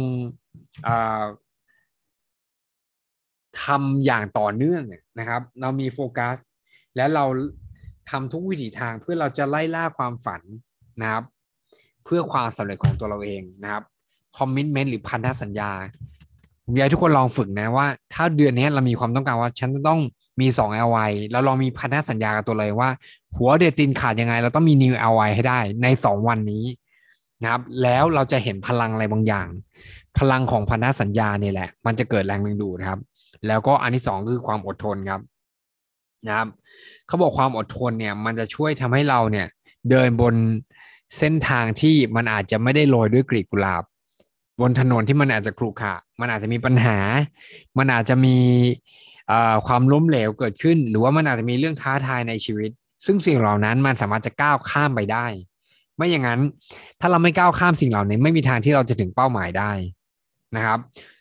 [3.63, 4.83] ทำอย่างต่อเนื่อง
[5.19, 6.37] นะครับ เรามีโฟกัส
[6.95, 7.25] และเรา
[8.09, 10.41] ทำทุกวิถีทางเพื่อเราจะไล่ล่าความฝัน
[11.01, 11.23] นะครับ
[12.03, 13.83] เพื่อความสำเร็จของตัวเราเองนะครับ
[14.37, 15.71] คอมมิชเมนต์หรือพันธสัญญา
[16.65, 19.99] ผมอยากให้ทุกคนลองฝึกนะว่า ถ้าเดือนนี้เรามีความต้องการว่า ฉันต้อง
[20.41, 22.89] มี2 LY แล้วลองมีพันธสัญญากับตัวเลยว่า
[23.35, 26.65] หัวเดตินขาดยังไง เราต้องมี New LY ให้ได้ใน 2 วันนี้
[27.41, 29.47] นะครับ แล้วเราจะเห็นพลังอะไรบางอย่าง
[30.17, 32.99] พลังของพันธสัญญาเนี่ยแหละ มันจะเกิดแรงดึงดูดนะครับ
[33.47, 35.21] แล้วก็อันที่สองคือความอดทนครับ
[36.27, 36.47] นะครับ
[37.07, 39.47] เขาบอกความอดทนเนี่ย มันจะช่วยทำให้เราเนี่ย
[39.89, 40.35] เดินบน
[41.17, 43.83] เส้นทางที่มันอาจจะไม่ได้โรยด้วยกลีบกุหลาบ
[44.61, 46.97] บนถนนที่มันอาจจะครุขระมันอาจจะมีปัญหา
[47.77, 48.37] มันอาจจะมี
[49.67, 52.71] ความล้มเหลวเกิดขึ้น หรือว่ามันอาจจะมีเรื่องท้าทายในชีวิต
[53.05, 55.25] ซึ่งสิ่งเหล่านั้นมันสามารถจะก้าวข้ามไปได้
[55.95, 56.39] ไม่อย่างนั้น
[56.99, 59.71] ถ้าเราไม่ก้าวข้ามสิ่งเหล่านี้ไม่มีทางที่เราจะถึงเป้าหมายได้
[60.55, 60.79] นะครับ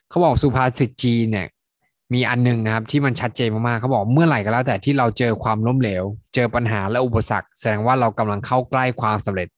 [0.09, 1.48] เขาบอกสุภาษิตจีนเนี่ย
[2.14, 9.48] มีอันนึงนะครับที่มันชัดเจนมากๆเขาบอกเมื่อไหร่ก็แล้วแต่ที่เราเจอความล้มเหลว เจอปัญหาและอุปสรรค แสดงว่าเรากำลังเข้าใกล้ความสำเร็จ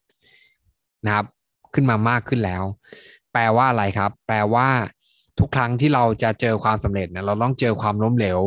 [1.06, 1.26] นะครับ
[1.74, 2.62] ขึ้นมามากขึ้นแล้ว
[3.32, 4.68] แปลว่าอะไรครับ แปลว่า
[5.38, 8.40] ทุกครั้งที่เราจะเจอความสำเร็จเนี่ยเราต้องเจอความล้มเหลว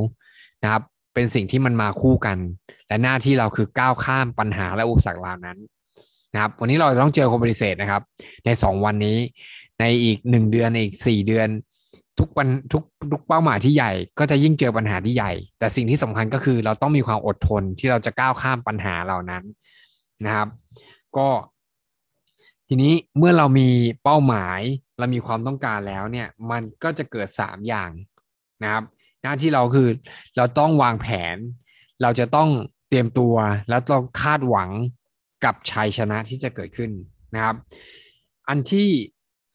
[0.63, 2.37] นะครับ เป็นสิ่งที่มันมาคู่กัน
[2.87, 5.57] และหน้าที่เราคือก้าวข้ามปัญหาและอุปสรรคเหล่านั้น
[6.33, 8.01] นะครับ วันนี้เราจะต้องเจอคนปฏิเสธนะครับ
[8.45, 9.17] ในสองวันนี้
[9.79, 11.47] ในอีกหนึ่งเดือนอีกสี่เดือน
[12.19, 19.43] ทุกปัญทุกทุกเป้าหมายที่ใหญ่ ก็จะยิ่งเจอปัญหาที่ใหญ่ แต่สิ่งที่สำคัญก็คือเราต้องมีความอดทนที่เราจะก้าวข้ามปัญหาเหล่านั้น
[20.25, 20.47] นะครับ
[21.17, 21.27] ก็
[22.69, 23.69] ทีนี้เมื่อเรามี
[24.03, 24.59] เป้าหมาย
[24.99, 27.91] เรามีความต้องการแล้วเนี่ยมันก็จะเกิดสามอย่าง
[28.63, 28.83] นะครับ
[29.23, 29.89] หน้าที่เราคือ
[30.37, 31.37] เราต้องวางแผน
[32.01, 32.49] เราจะต้อง
[32.89, 33.35] เตรียมตัว
[33.69, 34.69] แล้วต้องคาดหวัง
[35.45, 36.91] กับชัยชนะที่จะเกิดขึ้น
[37.35, 37.55] นะครับ
[38.49, 38.89] อันที่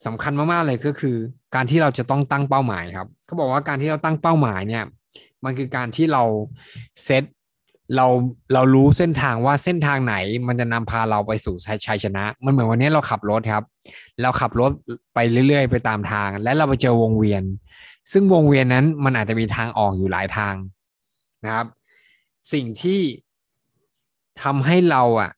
[0.07, 1.16] สำคัญมากๆเลยก็คือ
[1.55, 4.85] การที่เราจะต้องตั้งเป้าหมายครับเขาบอกว่าการที่เราตั้งเป้าหมายเนี่ย
[5.44, 6.23] มันคือการที่เรา
[7.05, 7.25] เซต
[7.96, 8.07] เรา
[8.53, 10.14] เรารู้เส้นทางว่าเส้นทางไหน
[10.46, 13.64] มันจะนำพาเราไปสู่ชัยชนะ มันเหมือนวันนี้เราขับรถครับ
[14.22, 14.70] เราขับรถ
[15.14, 17.42] ไปเรื่อยๆ ไปตามทาง และเราไปเจอวงเวียน
[18.12, 20.55] ซึ่งวงเวียนนั้นมันอาจจะมีทางออกอยู่หลายทาง
[21.44, 21.66] นะครับ
[22.53, 23.00] สิ่งที่
[24.42, 25.31] ทำให้เราอะ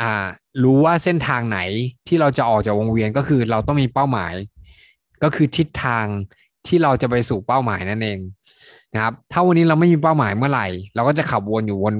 [0.00, 0.26] อ่า
[0.62, 1.60] รู้ว่าเส้นทางไหน
[2.06, 4.34] ที่เราจะออกจากวงเวียนก็คือเราต้องมีเป้าหมาย
[5.22, 6.06] ก็คือทิศทาง
[6.66, 8.18] ที่เราจะไปสู่เป้าหมายนั่นเอง
[8.94, 11.94] นะครับ ถ้าวันนี้เราไม่มีเป้าหมายเมื่อไหร่ เราก็จะขับวนอยู่วน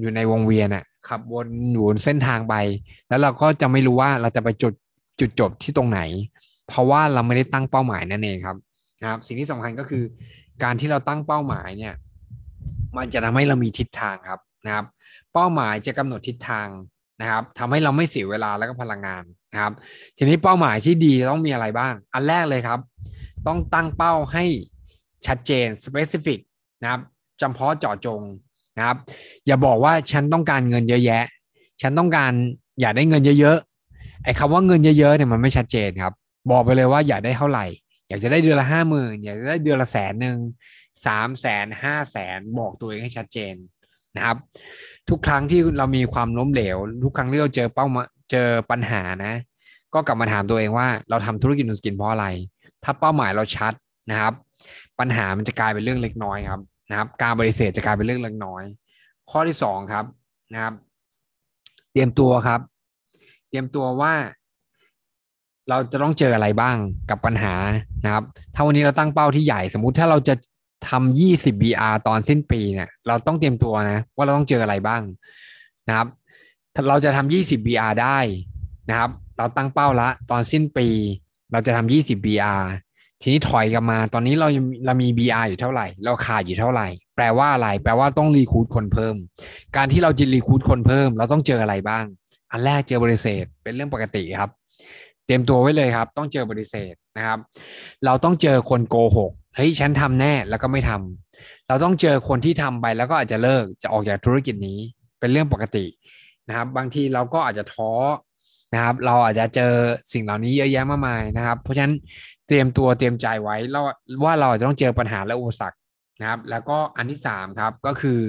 [0.00, 2.54] อยู่ในวงเวียนอะขับวนอยู่เส้นทางไป
[3.08, 4.72] แล้วเราก็จะไม่รู้ว่าเราจะไปจุด
[5.20, 6.00] จุดจบที่ตรงไหน
[6.68, 8.56] เพราะว่าเราไม่ได้ตั้งเป้าหมายนั่นเองครับ
[9.02, 10.02] นะครับ สิ่งที่สำคัญก็คือ
[10.62, 11.94] การที่เราตั้งเป้าหมายเนี่ย
[12.96, 14.84] มันจะทำให้เรามีทิศทางครับนะครับ
[15.34, 16.68] เป้าหมายจะกำหนดทิศทาง
[17.20, 19.72] นะครับทำให้เราไม่เสียเวลาแล้วก็พลังงานนะครับ
[20.16, 22.78] ทีนี้เป้าหมายที่ดีต้องมีอะไรบ้าง อันแรกเลยครับ
[23.46, 24.44] ต้องตั้งเป้าให้
[25.26, 26.40] ชัดเจน specific
[26.82, 27.00] นะครับ
[27.40, 28.20] จำเพาะเจาะจง
[28.76, 28.96] นะครับ
[29.46, 31.24] อย่าบอกว่าฉันต้องการเงินเยอะแยะ
[31.82, 32.32] ฉันต้องการ
[32.80, 36.12] อยากได้เงินเยอะๆไอ้คำว่าเงินเยอะๆเนี่ยมันไม่ชัดเจนครับ
[36.50, 37.66] บอกไปเลยว่าอยากได้เท่าไหร่
[38.08, 40.38] อยากจะได้เดือนละห้าหมื่นอยากจะได้เดือนละแสนหนึ่ง
[41.06, 43.54] สามแสนห้าแสนบอกตัวเองให้ชัดเจน
[44.16, 44.36] นะครับ
[45.08, 49.34] ทุกครั้งที่เรามีความล้มเหลว ทุกครั้งที่เราเจอเป้ามาเจอปัญหานะ
[49.94, 52.26] ก็กลับมาถามตัวเองว่าเราทำธุรกิจนูสกินเพราะอะไร
[52.84, 53.72] ถ้าเป้าหมายเราชัด
[54.10, 54.32] นะครับ
[54.98, 58.62] ปัญหามันจะกลายเป็นเรื่องเล็กน้อยครับนะครับ การบริเสธจะกลายเป็นเรื่องเล็กน้อย
[59.30, 60.04] ข้อที่สองครับ
[60.52, 60.74] นะครับ
[61.92, 62.60] เตรียมตัวครับ
[63.48, 64.14] เตรียมตัวว่า
[65.68, 66.76] เราจะต้องเจออะไรบ้าง
[67.10, 67.54] กับปัญหา
[68.04, 70.34] นะครับ ถ้าวันนี้เราตั้งเป้าที่ใหญ่สมมุติถ้าเราจะ
[70.88, 75.02] ทำยี่สิบ BR ตอนสิ้นปีเนี่ย เราต้องเตรียมตัวนะ ว่าเราต้องเจออะไรบ้าง
[75.88, 76.08] นะครับ
[76.88, 78.18] เราจะทำยี่สิบ BR ได้
[78.88, 80.88] นะครับ เราตั้งเป้าละ ตอนสิ้นปี
[81.52, 82.64] เราจะทำยี่สิบ BR
[83.22, 84.48] ทีนี้ถอยกลับมาตอนนี้เรา
[84.86, 89.16] เรามี BR อยู่เท่าไหร่ เราขาดอยู่เท่าไหร่ แปลว่าอะไร แปลว่าต้องรีคูดคนเพิ่ม
[89.76, 92.04] การที่เราจะรีคูดคนเพิ่ม เราต้องเจออะไรบ้าง
[92.52, 94.50] อันแรกเจอบริเศษเป็นเรื่องปกติครับ
[95.26, 97.38] เตรียมตัวไว้เลยครับ ต้องเจอบริเศษนะครับ
[98.04, 104.78] เราต้องเจอคนโกหกเฮ้ยฉันทำแน่แล้วก็ไม่ทำเราต้องเจอคนที่ทำไปแล้วก็อาจจะเลิกจะออกจากธุรกิจนี้
[105.20, 105.84] เป็นเรื่องปกติ
[106.48, 107.90] นะครับ บางทีเราก็อาจจะท้อ
[108.74, 109.72] นะครับ เราอาจจะเจอ
[110.12, 111.94] สิ่งเหล่านี้เยอะแยะมากมายนะครับ เพราะฉะนั้น
[112.46, 113.80] เตรียมตัวเตรียมใจไว้เรา
[114.24, 115.78] ว่าเราจะต้องเจอปัญหาและอุปสรรค
[116.20, 118.20] นะครับ แล้วก็อันที่สามครับก็คือ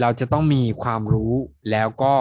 [0.00, 1.32] เราจะต้องมีความรู้
[1.70, 2.14] แล้วก็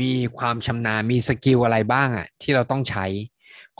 [0.00, 3.06] มีความชำนาญมีสกิลอะไรบ้างอะที่เราต้องใช้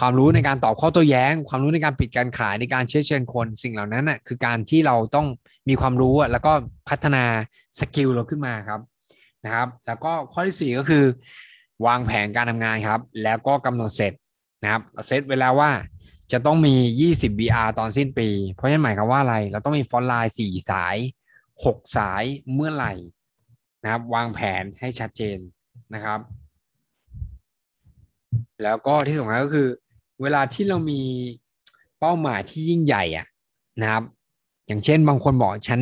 [0.01, 5.27] ความรู้ในการตอบข้อโต้แย้ง ความรู้ในการปิดการขายในการเชื้อเชิญคนสิ่งเหล่านั้นอะคือการที่เราต้อง
[5.69, 6.53] มีความรู้อะแล้วก็
[6.89, 7.25] พัฒนา
[7.81, 8.81] skill เราขึ้นมาครับ
[9.47, 11.05] นะครับ แล้วก็ข้อที่สี่ก็คือ
[11.87, 14.13] วางแผนการทำงานครับ แล้วก็กำหนดเสร็จ
[14.63, 15.71] นะครับเซตเวลาว่า
[16.33, 16.75] จะต้องมี
[17.13, 20.97] 20 BR ตอนสิ้นปี เพราะฉะนั้นหมายความว่าอะไร เราต้องมี frontline 4สาย
[21.47, 22.93] 6 สายเมื่อไหร่
[23.83, 25.39] นะครับ วางแผนให้ชัดเจน
[25.95, 26.21] นะครับ
[28.63, 29.69] แล้วก็ที่สำคัญก็คือ
[30.23, 31.03] เวลาที่เรามี
[32.01, 33.27] เป้าหมายที่ยิ่งใหญ่อะ
[33.81, 34.05] นะครับ
[34.67, 35.81] อย่างเช่นบางคนบอกฉัน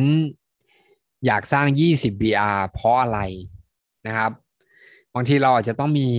[1.25, 3.19] อยากสร้าง 20 BR เพราะอะไร
[4.07, 4.31] นะครับ
[5.15, 6.09] บางทีเราอาจจะต้องมี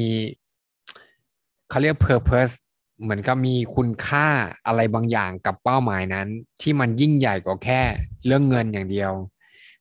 [1.68, 2.54] เขาเรียก purpose
[3.02, 4.26] เหมือนกับมีคุณค่า
[4.66, 6.28] อะไรบางอย่างกับเป้าหมายนั้น
[6.62, 7.80] ที่มันยิ่งใหญ่กว่าแค่
[8.26, 9.12] เรื่องเงินอย่างเดียว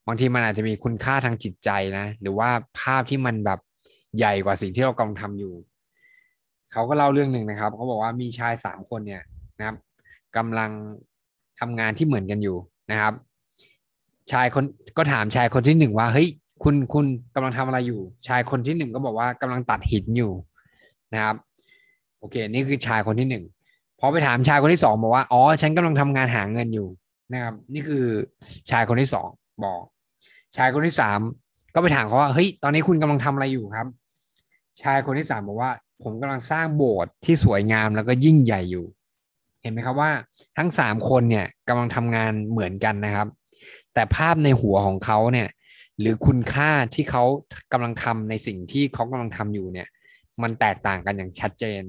[0.07, 3.59] บางทีมันอาจจะมีคุณค่าทางจิตใจนะ หรือว่าภาพที่มันแบบ
[4.17, 5.53] ใหญ่กว่าสิ่งที่เรากำลังทำอยู่
[6.71, 9.23] เขาก็เล่าเรื่องหนึ่งนะครับเขาบอกว่ามีชายสามคนเนี่ย
[9.57, 9.75] นะครับ
[10.37, 10.71] กำลัง
[11.59, 12.57] ทำงานที่เหมือนกันอยู่
[12.91, 13.13] นะครับ
[14.31, 14.63] ชายคน
[14.97, 16.29] ก็ถามชายคนที่หนึ่งว่าเฮ้ย
[16.63, 20.31] คุณคุณกำลังทำอะไรอยู่ ชายคนที่หนึ่งก็บอกว่ากำลังตัดหินอยู่
[21.13, 21.35] นะครับ
[22.19, 23.43] โอเค นี่คือชายคนที่หนึ่ง
[23.99, 26.87] พอไปถามชายคนที่สองบอกว่าอ๋อฉันกำลังทำงานหาเงินอยู่
[27.33, 28.05] นะครับ นี่คือ
[28.69, 29.27] ชายคนที่สอง
[29.65, 29.81] บอก
[30.55, 31.19] ชายคนที่สาม
[31.73, 33.87] ก็ไปถามเขาว่าเฮ้ยตอนนี้คุณกำลังทำอะไรอยู่ครับ
[34.81, 35.71] ชายคนที่สามบอกว่า
[36.03, 38.85] ผมกำลังสร้างโบสถ์ที่สวยงามแล้วก็ยิ่งใหญ่อยู่
[39.61, 40.11] เห็นไหมครับว่า
[40.57, 43.27] ทั้งสามคนเนี่ยกำลังทำงานเหมือนกันนะครับ
[43.93, 45.47] แต่ภาพในหัวของเขาเนี่ย
[45.99, 47.23] หรือคุณค่าที่เขา
[47.71, 49.87] กำลังทำในสิ่งที่เขากำลังทำอยู่เนี่ย
[50.41, 51.83] มันแตกต่างกันอย่างชัดเจน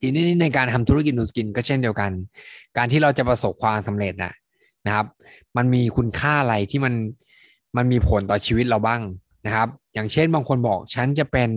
[0.00, 2.12] ทีนี้ในการทำธุรกิจนูสกินก็เช่นเดียวกัน
[2.76, 4.34] การที่เราจะประสบความสำเร็จนะ
[4.86, 5.06] นะครับ
[5.56, 6.94] มันมีคุณค่าอะไรที่มัน
[7.76, 9.00] มันมีผลต่อชีวิตเราบ้าง
[9.46, 11.50] นะครับ อย่างเช่นบางคนบอกฉันจะเป็น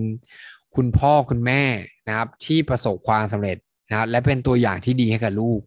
[0.76, 1.62] คุณพ่อคุณแม่
[2.08, 3.58] นะครับ ที่ประสบความสำเร็จ
[3.90, 5.62] นะครับ และเป็นตัวอย่างที่ดีให้กับลูก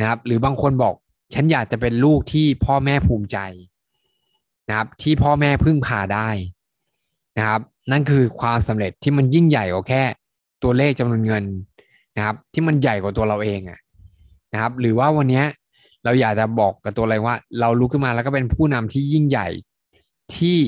[0.00, 0.94] นะครับ หรือบางคนบอก
[1.34, 3.38] ฉันอยากจะเป็นลูกที่พ่อแม่ภูมิใจ
[4.68, 6.28] นะครับ ที่พ่อแม่พึ่งพาได้
[7.38, 7.60] นะครับ
[7.92, 10.02] นั่นคือความสำเร็จที่มันยิ่งใหญ่กว่าแค่
[10.62, 11.44] ตัวเลขจำนวนเงิน
[12.16, 13.78] นะครับ ที่มันใหญ่กว่าตัวเราเองอะ
[14.52, 15.42] นะครับ หรือว่าวันนี้
[16.04, 19.48] เราอยากจะบอกกับตัวเองว่า เราลุกขึ้นมาแล้วก็เป็นผู้นำที่ยิ่งใหญ่
[20.36, 20.58] ที่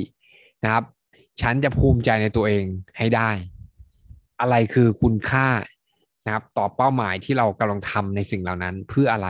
[0.65, 0.85] นะครับ
[1.41, 2.65] ฉันจะภูมิใจในตัวเอง
[2.99, 3.31] ให้ได้
[4.41, 5.49] อะไรคือคุณค่า
[6.25, 9.29] นะครับ ต่อเป้าหมายที่เรากำลังทำในสิ่งเหล่านั้นเพื่ออะไร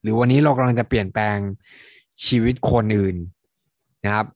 [0.00, 1.38] หรือวันนี้เรากำลังจะเปลี่ยนแปลง
[2.24, 3.16] ชีวิตคนอื่น
[4.04, 4.26] นะครับ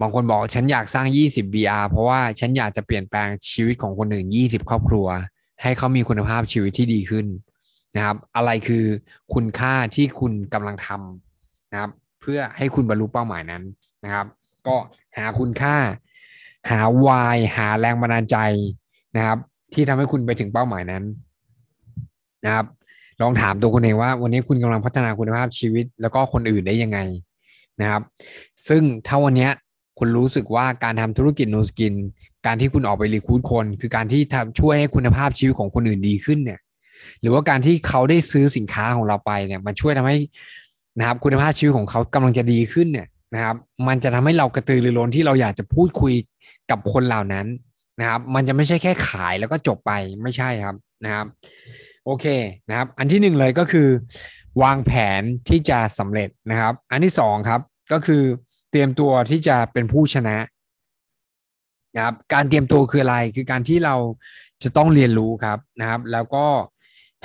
[0.00, 5.06] บางคนบอกฉันอยากสร้าง 20 BR เพราะว่าฉันอยากจะเปลี่ยนแปลงชีวิตของคนอื่น 20 ครอบครัว
[5.62, 7.26] ให้เขามีคุณภาพชีวิตที่ดีขึ้น
[7.96, 8.84] นะครับ อะไรคือ
[9.34, 13.62] คุณค่าที่คุณกำลังทำนะครับ เพื่อให้คุณบรรลุเป้าหมายนั้น
[14.04, 14.26] นะครับ
[14.66, 14.76] ก็
[15.16, 15.76] หาคุณค่า
[16.70, 18.36] หาวายหาแรงบันดาลใจ
[19.16, 19.38] นะครับ
[19.74, 21.04] ที่ทำให้คุณไปถึงเป้าหมายนั้น
[22.44, 22.66] นะครับ
[23.20, 26.98] ลองถามตัวคุณเองว่า วันนี้คุณกำลังพัฒนาคุณภาพชีวิต แล้วก็คนอื่นได้ยังไง
[27.80, 28.02] นะครับ
[28.68, 29.48] ซึ่งถ้าวันนี้
[29.98, 31.94] คุณรู้สึกว่าการทำธุรกิจโนสกิน
[32.46, 36.60] การที่คุณออกไปรีคูดคน คือการที่ทำช่วยให้คุณภาพชีวิตของคนอื่นดีขึ้นเนี่ย
[37.20, 40.18] หรือว่าการที่เขาได้ซื้อสินค้าของเราไปเนี่ย มันช่วยทำให้
[40.98, 43.56] นะครับ คุณภาพชีวิตของเขากำลังจะดีขึ้นเนี่ยนะครับ
[43.88, 46.14] มันจะทำให้เรากระตือรือร้นที่เราอยากจะพูดคุย
[46.70, 47.46] กับคนเหล่านั้น
[48.00, 51.26] นะครับ มันจะไม่ใช่แค่ขายแล้วก็จบไปไม่ใช่ครับนะครับ
[52.04, 52.26] โอเค
[52.68, 53.88] นะครับ อันที่หนึ่งเลยก็คือ
[54.62, 57.60] วางแผนที่จะสำเร็จนะครับ อันที่สองครับ
[57.92, 58.22] ก็คือ
[58.70, 60.36] เตรียมตัวที่จะเป็นผู้ชนะ
[61.96, 63.96] นะครับการเตรียมตัวคืออะไรคือการที่เรา
[64.62, 66.46] จะต้องเรียนรู้ครับนะครับ แล้วก็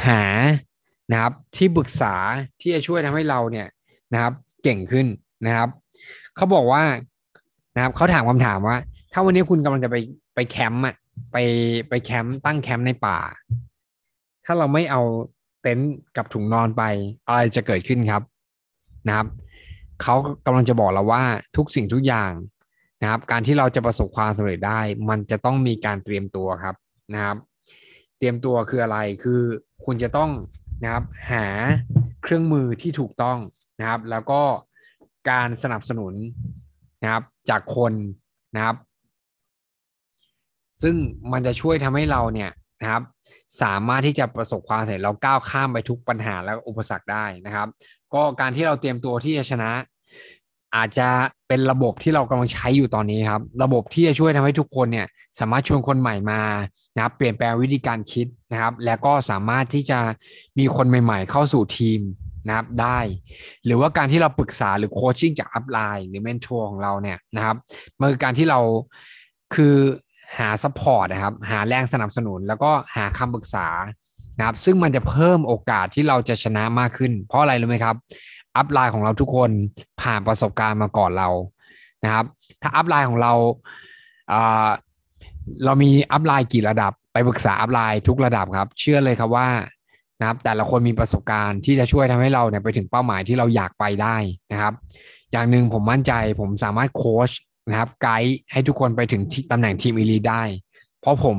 [0.08, 0.24] หา
[1.12, 2.16] นะครับที่ปรึกษา
[2.62, 3.68] ที่จะช่วยทำให้เราเนี่ย
[4.14, 5.08] นะครับ เก่งขึ้น
[5.46, 5.70] นะครับ
[6.36, 6.84] เขาบอกว่า
[7.76, 8.78] นะครับเขาถามคำถามว่า
[9.14, 9.96] ถ้าวันนี้คุณกำลังจะไป
[10.36, 10.96] ไปแคมป์อะ
[11.32, 11.38] ไป
[11.90, 13.20] ไปแคมป์ตั้งแคมป์ในป่า
[14.46, 15.02] ถ้าเราไม่เอา
[15.62, 16.84] เต็นท์กับถุงนอนไป
[17.28, 18.22] อะไรจะเกิดขึ้นครับ
[19.08, 19.28] นะครับ
[20.02, 21.24] เขากำลังจะบอกเราว่า
[21.58, 22.32] ทุกสิ่งทุกอย่าง
[23.02, 24.80] นะครับ การที่เราจะประสบความสำเร็จได้
[25.10, 26.76] มันจะต้องมีการเตรียมตัวครับ
[27.14, 27.38] นะครับ
[28.18, 29.42] เตรียมตัวคืออะไรคือ
[29.86, 30.32] คุณจะต้อง
[30.84, 31.46] นะครับหา
[32.24, 33.38] เครื่องมือที่ถูกต้อง
[33.80, 34.42] นะครับ แล้วก็
[35.30, 36.14] การสนับสนุน
[37.04, 37.94] นะครับจากคน
[38.56, 38.76] นะครับ
[40.82, 40.96] ซึ่ง
[41.32, 42.52] มันจะช่วยทำให้เราเนี่ย
[42.86, 43.04] นะครับ
[43.62, 47.68] สามารถที่จะประสบความสำเร็จเราก้าวข้ามไปทุกปัญหาและอุปสรรคได้นะครับ
[48.14, 49.72] ก็การที่เราเตรียมตัวที่จะชนะ
[50.76, 51.10] อาจจะ
[51.48, 55.08] เป็นระบบที่เรากำลังใช้อยู่ตอนนี้ครับ ระบบที่จะช่วยทำให้ทุกคนเนี่ย
[55.40, 56.42] สามารถชวนคนใหม่มา
[56.96, 60.00] นะครับ เปลี่ยนแปลงวิธีการคิดนะครับ และก็สามารถที่จะ
[60.60, 62.00] มีคนใหม่ๆ เข้าสู่ทีม
[62.48, 63.00] นะครับได้
[63.66, 67.56] หรือว่าการที่เราปรึกษาหรือ coaching จาก upline หรือ mentor ของเราเนี่ยนะครับ
[68.00, 68.60] มันคือการที่เรา
[69.56, 69.76] คือ
[70.38, 73.68] หา support นะครับ หาแรงสนับสนุน แล้วก็หาคำปรึกษา
[74.38, 77.96] นะครับ ซึ่งมันจะเพิ่มโอกาสที่เราจะชนะมากขึ้น เพราะอะไรรู้ไหมครับ
[78.58, 79.50] upline ของเราทุกคน
[80.02, 81.30] ผ่านประสบการณ์มาก่อนเรา
[82.04, 82.26] นะครับ
[82.62, 83.34] ถ้า upline ของเรา
[85.66, 89.48] เรามี upline กี่ระดับ ไปปรึกษา upline ทุกระดับครับ เชื่อเลยครับว่า
[90.20, 94.16] นะครับ แต่ละคนมีประสบการณ์ที่จะช่วยทำให้เราเนี่ยไปถึงเป้าหมายที่เราอยากไปได้
[94.52, 94.74] นะครับ
[95.32, 97.32] อย่างหนึ่งผมมั่นใจผมสามารถโค้ช
[97.70, 100.44] นะครับ ไกด์ให้ทุกคนไปถึงตำแหน่ง Team Elite ได้
[101.02, 101.38] เพราะผม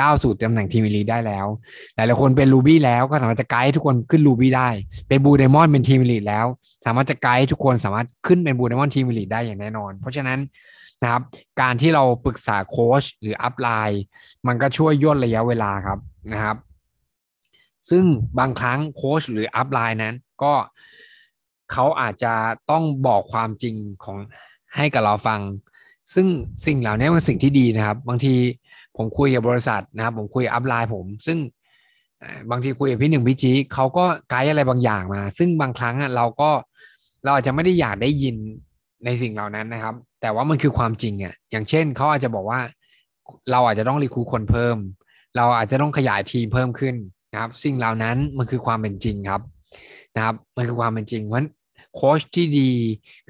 [0.00, 1.46] ก้าวสู่ตำแหน่ง Team Elite ได้แล้ว
[1.94, 4.68] หลายๆคนเป็น Ruby แล้วก็สามารถจะไกด์ทุกคนขึ้น Ruby ได้
[5.08, 6.46] เป็น Blue Diamond เป็น Team Elite แล้ว
[6.86, 10.38] สามารถจะไกด์ทุกคนสามารถขึ้นเป็น Blue Diamond Team Elite ได้อย่างแน่นอน เพราะฉะนั้น
[11.02, 11.22] นะครับ
[11.60, 14.02] การที่เราปรึกษาโค้ชหรือ upline
[14.46, 15.98] มันก็ช่วยย่นระยะเวลาครับ
[16.32, 16.56] นะครับ
[17.90, 18.04] ซึ่ง
[18.38, 20.54] บางครั้งโค้ชหรืออัพไลน์นั้นก็
[21.72, 22.34] เขาอาจจะ
[22.70, 24.18] ต้องบอกความจริงของ
[24.76, 25.40] ให้กับเราฟัง
[26.14, 26.26] ซึ่ง
[26.66, 28.34] สิ่งเหล่านี้เป็นสิ่งที่ดีนะครับ บางที
[28.96, 31.38] ผมคุยกับบริษัทนะครับ ผมคุยอัพไลน์ผม ซึ่ง
[32.50, 36.50] บางทีคุยกับพี่หนึ่งพี่จีเขาก็ไกด์อะไรบางอย่างมา ซึ่งบางครั้งอะเราก็
[37.24, 38.36] เราอาจจะไม่ได้อยากได้ยิน
[39.04, 42.60] ในสิ่งเหล่านั้นนะครับ แต่ว่ามันคือความจริงอะอย่างเช่นเขาอาจจะบอกว่า
[43.50, 44.76] เราอาจจะต้องรีคูคนเพิ่ม
[45.36, 46.94] เราอาจจะต้องขยายทีมเพิ่มขึ้น
[47.32, 49.40] นะครับ สิ่งเหล่านั้นมันคือความเป็นจริงครับ
[50.16, 51.44] นะครับ มันคือความเป็นจริงเพราะ
[51.94, 52.70] โค้ชที่ดี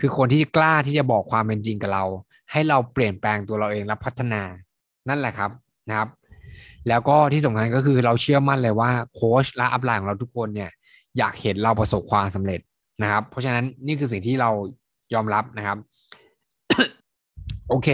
[0.01, 2.05] คือคนที่กล้าที่จะบอกความเป็นจริงกับเรา
[2.53, 4.43] ให้เราเปลี่ยนแปลงตัวเราเองและพัฒนา
[5.09, 5.51] นั่นแหละครับ
[5.89, 6.09] นะครับ
[6.89, 10.71] แล้วก็ที่สำคัญก็คือเราเชื่อมั่นเลยว่าโค้ชและอัพไลน์ของเราทุกคนเนี่ย
[11.19, 12.61] อยากเห็นเราประสบความสำเร็จ
[13.03, 14.51] นะครับ เพราะฉะนั้นนี่คือสิ่งที่เรา
[15.15, 15.79] ยอมรับนะครับ
[17.69, 17.89] โอเค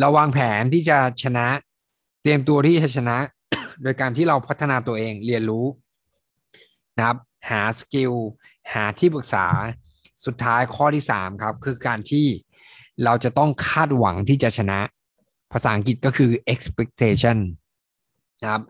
[0.00, 1.46] เราวางแผนที่จะชนะ
[2.22, 3.16] เตรียมตัวที่จะชนะ
[3.82, 5.66] โดยการที่เราพัฒนาตัวเองเรียนรู้
[6.96, 7.16] นะครับ
[7.50, 8.12] หาสกิล
[8.72, 9.46] หาที่ปรึกษา
[10.24, 12.26] สุดท้ายข้อที่สามครับ คือการที่
[13.04, 14.80] เราจะต้องคาดหวังที่จะชนะ
[15.52, 17.38] ภาษาอังกฤษก็คือ expectation
[18.42, 18.62] นะครับ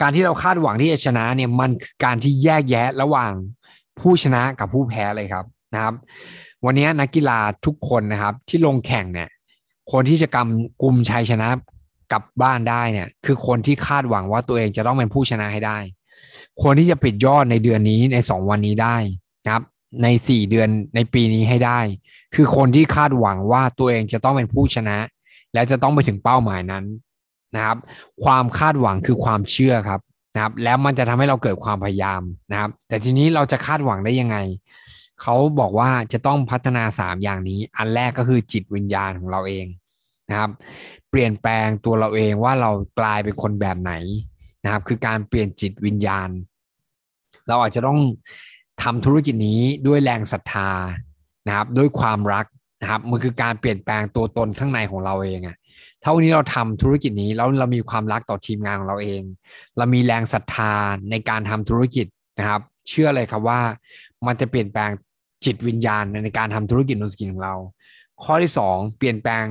[0.00, 3.32] การที่เราคาดหวังที่จะชนะเนี่ยมันคือการที่แยกแยะระหว่าง
[4.00, 5.94] ผู้ชนะกับผู้แพ้เลยครับนะครับ
[6.64, 9.28] วันนี้นักกีฬาทุกคนนะครับ ที่ลงแข่งเนี่ย
[9.92, 11.48] คนที่จะกำกุมชัยชนะ
[12.12, 15.78] กลับบ้านได้เนี่ย คือคนที่คาดหวังว่าตัวเองจะต้องเป็นผู้ชนะให้ได้
[16.62, 18.96] คนที่จะปิดยอดในเดือนนี้ในสองวันนี้ได้
[19.44, 19.64] นะครับ
[20.02, 21.80] ในสี่เดือนในปีนี้ให้ได้
[22.34, 24.98] คือคนที่คาดหวังว่าตัวเองจะต้องเป็นผู้ชนะ
[25.54, 26.84] และจะต้องไปถึงเป้าหมายนั้น
[27.54, 27.78] นะครับ
[28.24, 30.00] ความคาดหวังคือความเชื่อครับ
[30.34, 34.36] นะครับ แล้วมันจะทำให้เราเกิดความพยายามนะครับ แต่ทีนี้เราจะคาดหวังได้ยังไง
[35.22, 39.66] เขาบอกว่าจะต้องพัฒนาสามอย่างนี้ อันแรกก็คือจิตวิญญาณของเราเอง
[40.30, 40.50] นะครับ
[41.10, 43.92] เปลี่ยนแปลงตัวเราเองว่าเรากลายเป็นคนแบบไหน
[44.64, 46.28] นะครับ คือการเปลี่ยนจิตวิญญาณ
[47.48, 47.98] เราอาจจะต้อง
[48.90, 50.70] ทำธุรกิจนี้ด้วยแรงศรัทธา
[51.46, 52.46] นะครับ ด้วยความรัก
[52.80, 55.56] นะครับมันคือการเปลี่ยนแปลงตัวตนข้างในของเราเองอะ
[56.02, 59.22] ถ้าวันนี้เราทำธุรกิจนี้แล้วเรามีความรักต่อทีมงานของเราเอง
[59.76, 60.72] เรามีแรงศรัทธา
[61.10, 62.06] ในการทำธุรกิจ
[62.38, 63.60] นะครับ เชื่อเลยครับว่า
[64.26, 64.90] มันจะเปลี่ยนแปลง
[65.44, 67.54] จิตวิญญาณในการทำธุรกิจนุสกินของเรา
[68.22, 69.44] ข้อที่ 2 เปลี่ยนแปลง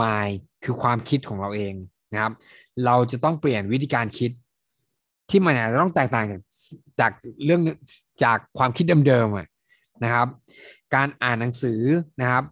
[0.00, 1.74] mind คือความคิดของเราเอง
[2.12, 2.32] นะครับ
[2.84, 4.30] เราจะต้องเปลี่ยนวิธีการคิด
[5.30, 6.40] ที่มันอาจจะต้องแตกต่างจาก
[7.00, 7.12] จาก
[7.44, 7.62] เรื่อง
[8.24, 10.28] จากความคิดเดิมๆนะครับ
[10.94, 11.80] การอ่านหนังสือ
[12.20, 12.44] นะครับ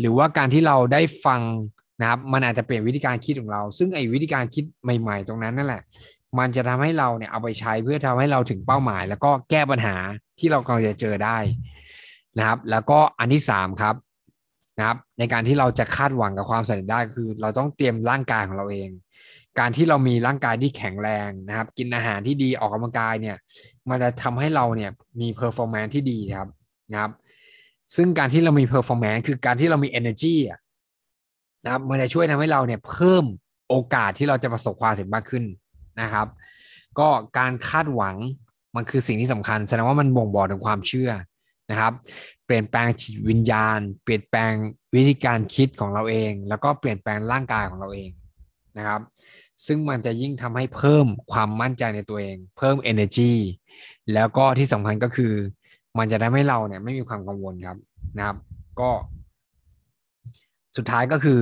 [0.00, 1.40] หรือว่าการที่เราได้ฟัง
[2.00, 4.64] นะครับ มันอาจจะเปลี่ยนวิธีการคิดของเรา ซึ่งไอ้วิธีการคิด
[5.00, 5.82] ใหม่ ๆ ตรงนั้นนั่นแหละ
[6.38, 9.96] มันจะทำให้เราเนี่ยเอาไปใช้เพื่อทำให้เราถึงเป้าหมาย แล้วก็แก้ปัญหา
[10.38, 11.38] ที่เรากำลังจะเจอได้
[12.38, 13.94] นะครับ แล้วก็อันที่สามครับ
[14.78, 18.88] นะครับ ในการที่เราจะคาดหวังกับความสำเร็จได้คือ เราต้องเตรียมร่างกายของเราเอง
[19.58, 23.36] การที่เรามีร่างกายที่แข็งแรงนะครับ กินอาหารที่ดีออกกำลังกายเนี่ย
[23.88, 24.90] มันจะทำให้เราเนี่ย
[25.20, 26.48] มี performance ที่ดีนะครับ
[26.92, 27.12] นะครับ
[27.96, 30.58] ซึ่งการที่เรามี performance คือการที่เรามี energy อะ
[31.64, 33.24] นะครับมันจะช่วยทำให้เราเนี่ยเพิ่ม
[33.68, 35.44] โอกาสที่เราจะประสบความสำเร็จมากขึ้น
[36.02, 36.26] นะครับ
[36.98, 38.16] ก็การคาดหวัง
[38.76, 41.10] มันคือสิ่งที่สำคัญแสดงว่ามันบ่งบอกถึงความเชื่อ
[41.70, 41.92] นะครับ
[42.46, 44.52] เปลี่ยนแปลงจิตวิญญาณ เปลี่ยนแปลง
[44.94, 48.10] วิธีการคิดของเราเอง แล้วก็เปลี่ยนแปลงร่างกายของเราเอง
[48.78, 49.00] นะครับ
[49.66, 53.32] ซึ่งมันจะยิ่งทำให้เพิ่มความมั่นใจในตัวเอง เพิ่ม energy
[54.14, 55.32] แล้วก็ที่สำคัญก็คือ
[55.98, 57.78] มันจะทำให้เราเนี่ยไม่มีความกังวลครับ
[58.16, 58.36] นะครับ
[58.80, 58.90] ก็
[60.76, 61.40] สุดท้ายก็คือ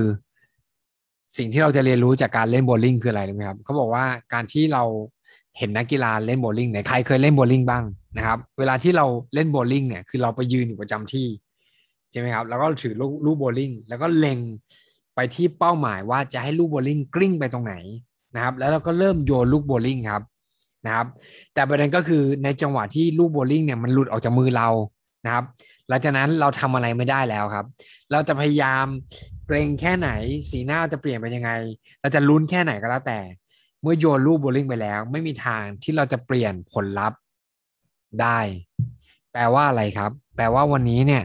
[1.37, 4.83] สิ่งที่เราจะเรียนรู้จากการเล่นโบว์ลิ่งคืออะไรรู้ไหมครับเขาบอกว่าการที่เรา
[5.57, 7.83] เห็นนักกีฬาเล่นโบว์ลิ่งเนี่ยใครเคยเล่นโบว์ลิ่งบ้าง
[8.17, 11.27] นะครับ เวลาที่เราเล่นโบว์ลิ่งเนี่ยคือเราไปยืนอยู่ประจำที่
[12.11, 14.39] ใช่ไหมครับ แล้วก็ถือลูกลูกโบว์ลิ่งแล้วก็เล็ง
[15.15, 17.75] ไปที่เป้าหมายว่าจะให้ลูกโบลิ่งกลิ้งไปตรงไหน
[18.35, 20.23] นะครับแล้วเราก็เริ่มโยนลูกโบลิ่งครับ
[20.85, 21.07] นะครับ
[21.53, 24.67] แต่ประเด็นก็คือในจังหวะที่ลูกโบลิ่งเนี่ยมันหลุดออกจากมือเรา
[25.25, 25.45] นะครับ
[25.89, 27.65] หลังจากนั้นเราทำอะไรไม่ได้แล้วครับ
[28.11, 28.85] เราจะพยายาม
[29.47, 30.09] เกรงแค่ไหน
[30.49, 31.51] สีหน้าจะเปลี่ยนไปยังไง
[32.01, 33.19] เราจะลุ้นแค่ไหนก็แล้วแต่
[33.81, 37.19] เมื่อโยนลูกโบลิ่งไปแล้ว ไม่มีทางที่เราจะเปลี่ยนผลลัพธ์
[38.21, 38.39] ได้
[39.31, 41.23] แปลว่าอะไรครับ แปลว่าวันนี้เนี่ย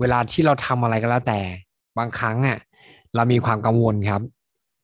[0.00, 1.40] เวลาที่เราทำอะไรก็แล้วแต่
[1.98, 2.58] บางครั้งเนี่ย
[3.16, 4.22] เรามีความกังวลครับ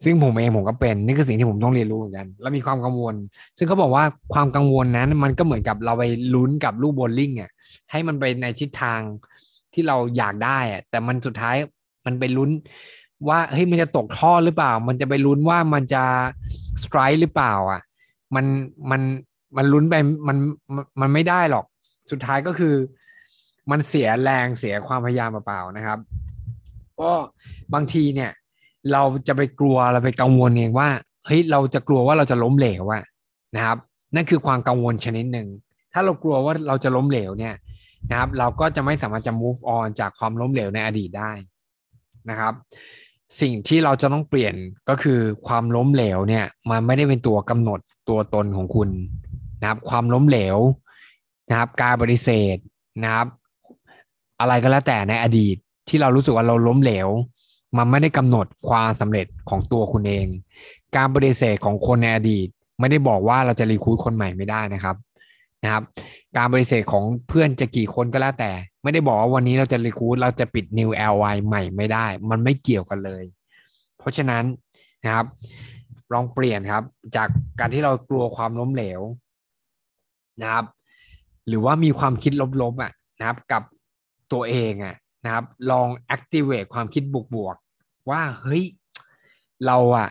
[0.05, 3.15] ซึ่งผมเองผมก็เป็นนี่คือสิ่งที่ผมต้องเรียนรู้เหมือนกันเรามีความกังวล
[3.59, 7.51] ซึ่งเขาบอกว่าความกังวลนั้นมันก็เหมือนกับเราไปลุ้นกับลูกโบลิ่งอะ
[7.91, 9.01] ให้มันไปในทิศทาง
[9.73, 11.57] ที่เราอยากได้อะแต่มันสุดท้าย
[12.07, 12.51] มันไปลุ้น
[13.29, 16.03] ว่าเฮ้ยมันจะตกท่อหรือเปล่า มันจะไปลุ้นว่ามันจะ
[16.83, 17.81] สไตร์หรือเปล่า อะ
[18.35, 18.45] มัน
[18.91, 19.01] มัน
[19.57, 19.95] มันลุ้นไป
[20.29, 20.37] มัน
[21.01, 21.65] มันไม่ได้หรอก
[22.11, 22.75] สุดท้ายก็คือ
[23.71, 25.99] มันเสียแรงเสียความพยายามเปล่าๆนะครับ
[27.03, 27.13] ก็
[27.75, 28.31] บางทีเนี่ย
[28.93, 30.89] เราจะไปกลัวเราไปกังวลเองว่า
[31.27, 33.05] เฮ้ยเราจะกลัวว่าเราจะล้มเหลวอะ
[33.57, 33.79] นะครับ
[34.15, 35.49] นั่นคือความกังวลชนิดหนึ่ง
[35.93, 37.55] ถ้าเรากลัวว่าเราจะล้มเหลวเนี่ย
[38.11, 41.33] นะครับ เราก็จะไม่สามารถจะ move on จากความล้มเหลวในอดีตได้
[42.31, 42.55] นะครับ
[43.41, 44.55] สิ่งที่เราจะต้องเปลี่ยน
[44.89, 48.89] ก็คือความล้มเหลวเนี่ยมันไม่ได้เป็นตัวกำหนดตัวตนของคุณ
[49.61, 50.59] นะครับ ความล้มเหลว
[51.51, 52.57] นะครับ การปฏิเสธ
[53.03, 53.27] นะครับ
[54.41, 55.57] อะไรก็แล้วแต่ในอดีต
[55.91, 57.09] ที่เรารู้สึกว่าเราล้มเหลว
[57.77, 60.27] มันไม่ได้กำหนดความสำเร็จของตัวคุณเอง
[60.97, 62.49] การปฏิเสธของคนในอดีต
[62.81, 64.97] ไม่ได้บอกว่าเราจะรีคูดคนใหม่ไม่ได้นะครับ
[65.63, 65.83] นะครับ
[66.37, 68.51] การปฏิเสธของเพื่อนจะกี่คนก็แล้วแต่
[68.83, 70.91] ไม่ได้บอกว่าวันนี้เราจะรีคูดเราจะปิด new
[71.23, 73.25] ly ใหม่ไม่ได้ มันไม่เกี่ยวกันเลย
[73.99, 74.45] เพราะฉะนั้น
[75.05, 75.27] นะครับ
[76.13, 76.85] ลองเปลี่ยนครับ
[77.17, 79.01] จากการที่เรากลัวความล้มเหลว
[80.43, 80.65] นะครับ
[81.49, 83.63] หรือว่ามีความคิดลบๆอะนะครับ กับ
[84.33, 87.03] ตัวเองอะ นะครับ ลอง activate ความคิด
[87.35, 88.65] บวกๆ ว่าเฮ้ย
[89.67, 90.09] เราอะ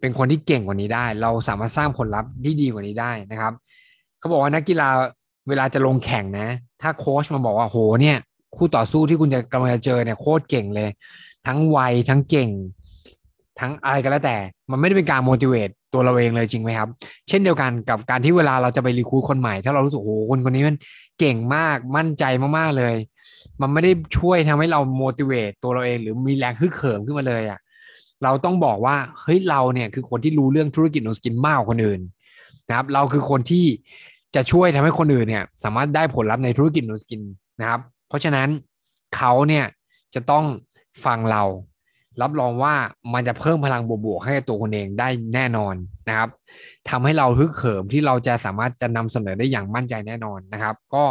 [0.00, 3.52] เป็นคนที่เก่งกว่านี้ได้ เราสามารถสร้างผลลัพธ์ที่ดีกว่านี้ได้นะครับ
[4.18, 4.88] เขาบอกว่านักกีฬา
[5.48, 6.48] เวลาจะลงแข่งนะ
[6.82, 8.18] ถ้าโค้ชมาบอกว่าโหเนี่ย
[8.56, 10.88] คู่ต่อสู้ที่คุณจะกำลังจะเจอเนี่ยโคตรเก่งเลย
[11.46, 11.78] ทั้งไว
[12.08, 12.50] ทั้งเก่ง
[13.60, 14.36] ทั้งอะไรก็แล้วแต่
[14.70, 16.88] มันไม่ได้เป็นการ motivate ตัวเราเองเลยจริงไหมครับ
[17.28, 20.76] เช่นเดียวกันกับการที่เวลาเราจะไป recruit คนใหม่ ถ้าเรารู้สึกโอ้โหคนคนนี้มัน
[21.18, 22.24] เก่งมากมั่นใจ
[22.58, 22.94] มากๆเลย
[23.60, 27.58] มันไม่ได้ช่วยทำให้เรา motivate ตัวเราเองหรือมีแรงฮึกเหิมขึ้นมาเลยอะ่ะ
[28.22, 32.00] เราต้องบอกว่าเฮ้ยเราเนี่ยคือคนที่รู้เรื่องธุรกิจ Nu Skin มากกว่าคนอื่น
[32.68, 33.66] นะครับ เราคือคนที่
[34.34, 37.22] จะช่วยทำให้คนอื่นเนี่ย สามารถได้ผลลัพธ์ในธุรกิจ Nu Skin
[37.60, 38.48] นะครับ เพราะฉะนั้น
[39.16, 39.64] เขาเนี่ย
[40.14, 40.44] จะต้อง
[41.04, 41.42] ฟังเรา
[42.20, 42.74] รับรองว่า
[43.14, 45.74] มันจะเพิ่มพลังบวกๆให้ตัวคนเองได้แน่นอน
[46.08, 46.28] นะครับ
[46.88, 51.04] ทำให้เราฮึกเหิมที่เราจะสามารถจะนำเสนอได้อย่างมั่นใจแน่นอนนะครับ ก็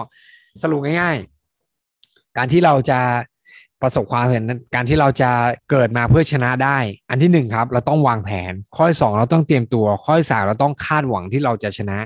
[0.61, 1.17] สรุปง่าย
[1.77, 2.99] ๆ การที่เราจะ
[3.81, 5.31] ประสบความสำเร็จการที่เราจะ
[5.69, 6.77] เกิดมาเพื่อชนะได้
[7.09, 11.99] อันที่หนึ่งครับ เราต้องวางแผน ข้อที่สองเราต้องเตรียมตัว ข้อที่สามเราต้องคาดหวังที่เราจะชนะ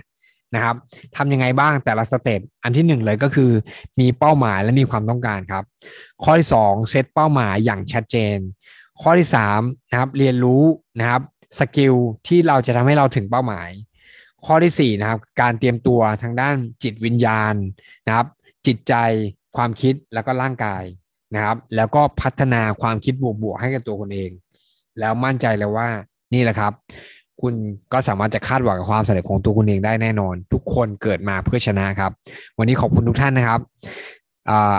[0.55, 0.75] นะครับ
[1.15, 3.51] ทำยังไงบ้างแต่ละ step อันที่หนึ่งเลยก็คือ
[3.99, 5.63] มีเป้าหมายและมีความต้องการครับ
[6.23, 8.37] ข้อที่สองเซตเป้าหมายอย่างชัดเจน
[9.01, 10.63] ข้อที่สามนะครับเรียนรู้
[10.99, 11.21] นะครับ
[11.59, 11.95] skill
[12.27, 13.69] ที่เราจะทำให้เราถึงเป้าหมาย
[14.45, 17.53] ข้อที่สี่นะครับการเตรียมตัวทางด้านจิตวิญญาณ
[18.07, 18.27] นะครับ
[18.65, 18.93] จิตใจ
[19.57, 20.83] ความคิดแล้วก็ร่างกาย
[21.35, 24.31] นะครับ แล้วก็พัฒนาความคิดบวกๆให้กับตัวคุณเอง
[24.99, 25.87] แล้วมั่นใจเลยว่า
[26.33, 26.73] นี่แหละครับ
[27.41, 27.53] คุณ
[27.93, 32.11] ก็สามารถจะคาดหวังกับความสำเร็จของตัวคุณเองได้แน่นอน ทุกคนเกิดมาเพื่อชนะครับ
[32.57, 33.59] วันนี้ขอบคุณทุกท่านนะครับ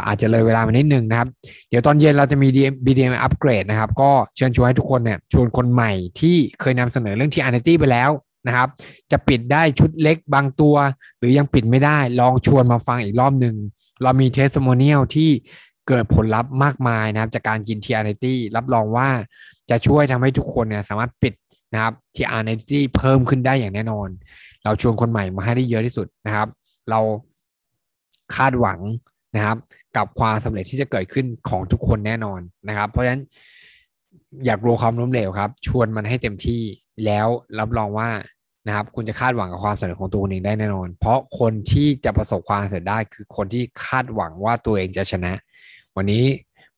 [0.06, 1.28] อาจจะเลยเวลามานิดนึงนะครับ
[1.68, 2.48] เดี๋ยวตอนเย็นเราจะมี
[2.86, 8.10] BDM upgrade นะครับ ก็เชิญชวนให้ทุกคนเนี่ยชวนคนใหม่ที่เคยนำเสนอเรื่อง TR90ไปแล้ว
[8.46, 8.68] นะครับ
[9.10, 10.76] จะปิดได้ชุดเล็กบางตัว
[11.18, 13.56] หรือยังปิดไม่ได้ ลองชวนมาฟังอีกรอบหนึ่ง
[14.02, 15.30] เรามี testimonial ที่
[15.88, 19.08] เกิดผลลัพธ์มากมายนะครับ จากการกิน TR90รับรองว่า
[19.70, 21.34] จะช่วยทำให้ทุกคนเนี่ยสามารถปิด
[21.72, 24.08] นะครับทีอาร์ตี้เพิ่มขึ้นได้อย่างแน่นอน
[24.64, 26.48] เราชวนคนใหม่มาให้ได้เยอะที่สุดนะครับ
[26.90, 27.00] เรา
[28.36, 28.78] คาดหวัง
[29.36, 29.56] นะครับ
[29.96, 33.22] กับความสำเร็จที่จะเกิดขึ้นของทุกคนแน่นอนนะครับ เพราะฉะนั้น
[34.46, 36.62] อยากรู้ความล้มเหลวครับ ชวนมันให้เต็มที่
[37.04, 37.28] แล้ว
[37.58, 38.08] รับรองว่า
[38.66, 45.32] นะครับ คุณจะคาดหวังกับความสำเร็จของตัวเองได้แน่นอน เพราะคนที่จะประสบความสำเร็จได้คือคนที่คาดหวังว่าตัวเองจะชนะ
[45.96, 46.24] วันนี้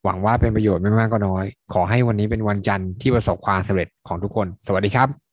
[0.05, 5.28] หวังว่าเป็นประโยชน์ไม่มากก็น้อย ขอให้วันนี้เป็นวันจันทร์ที่ประสบความสำเร็จของทุกคน สวัสดีครับ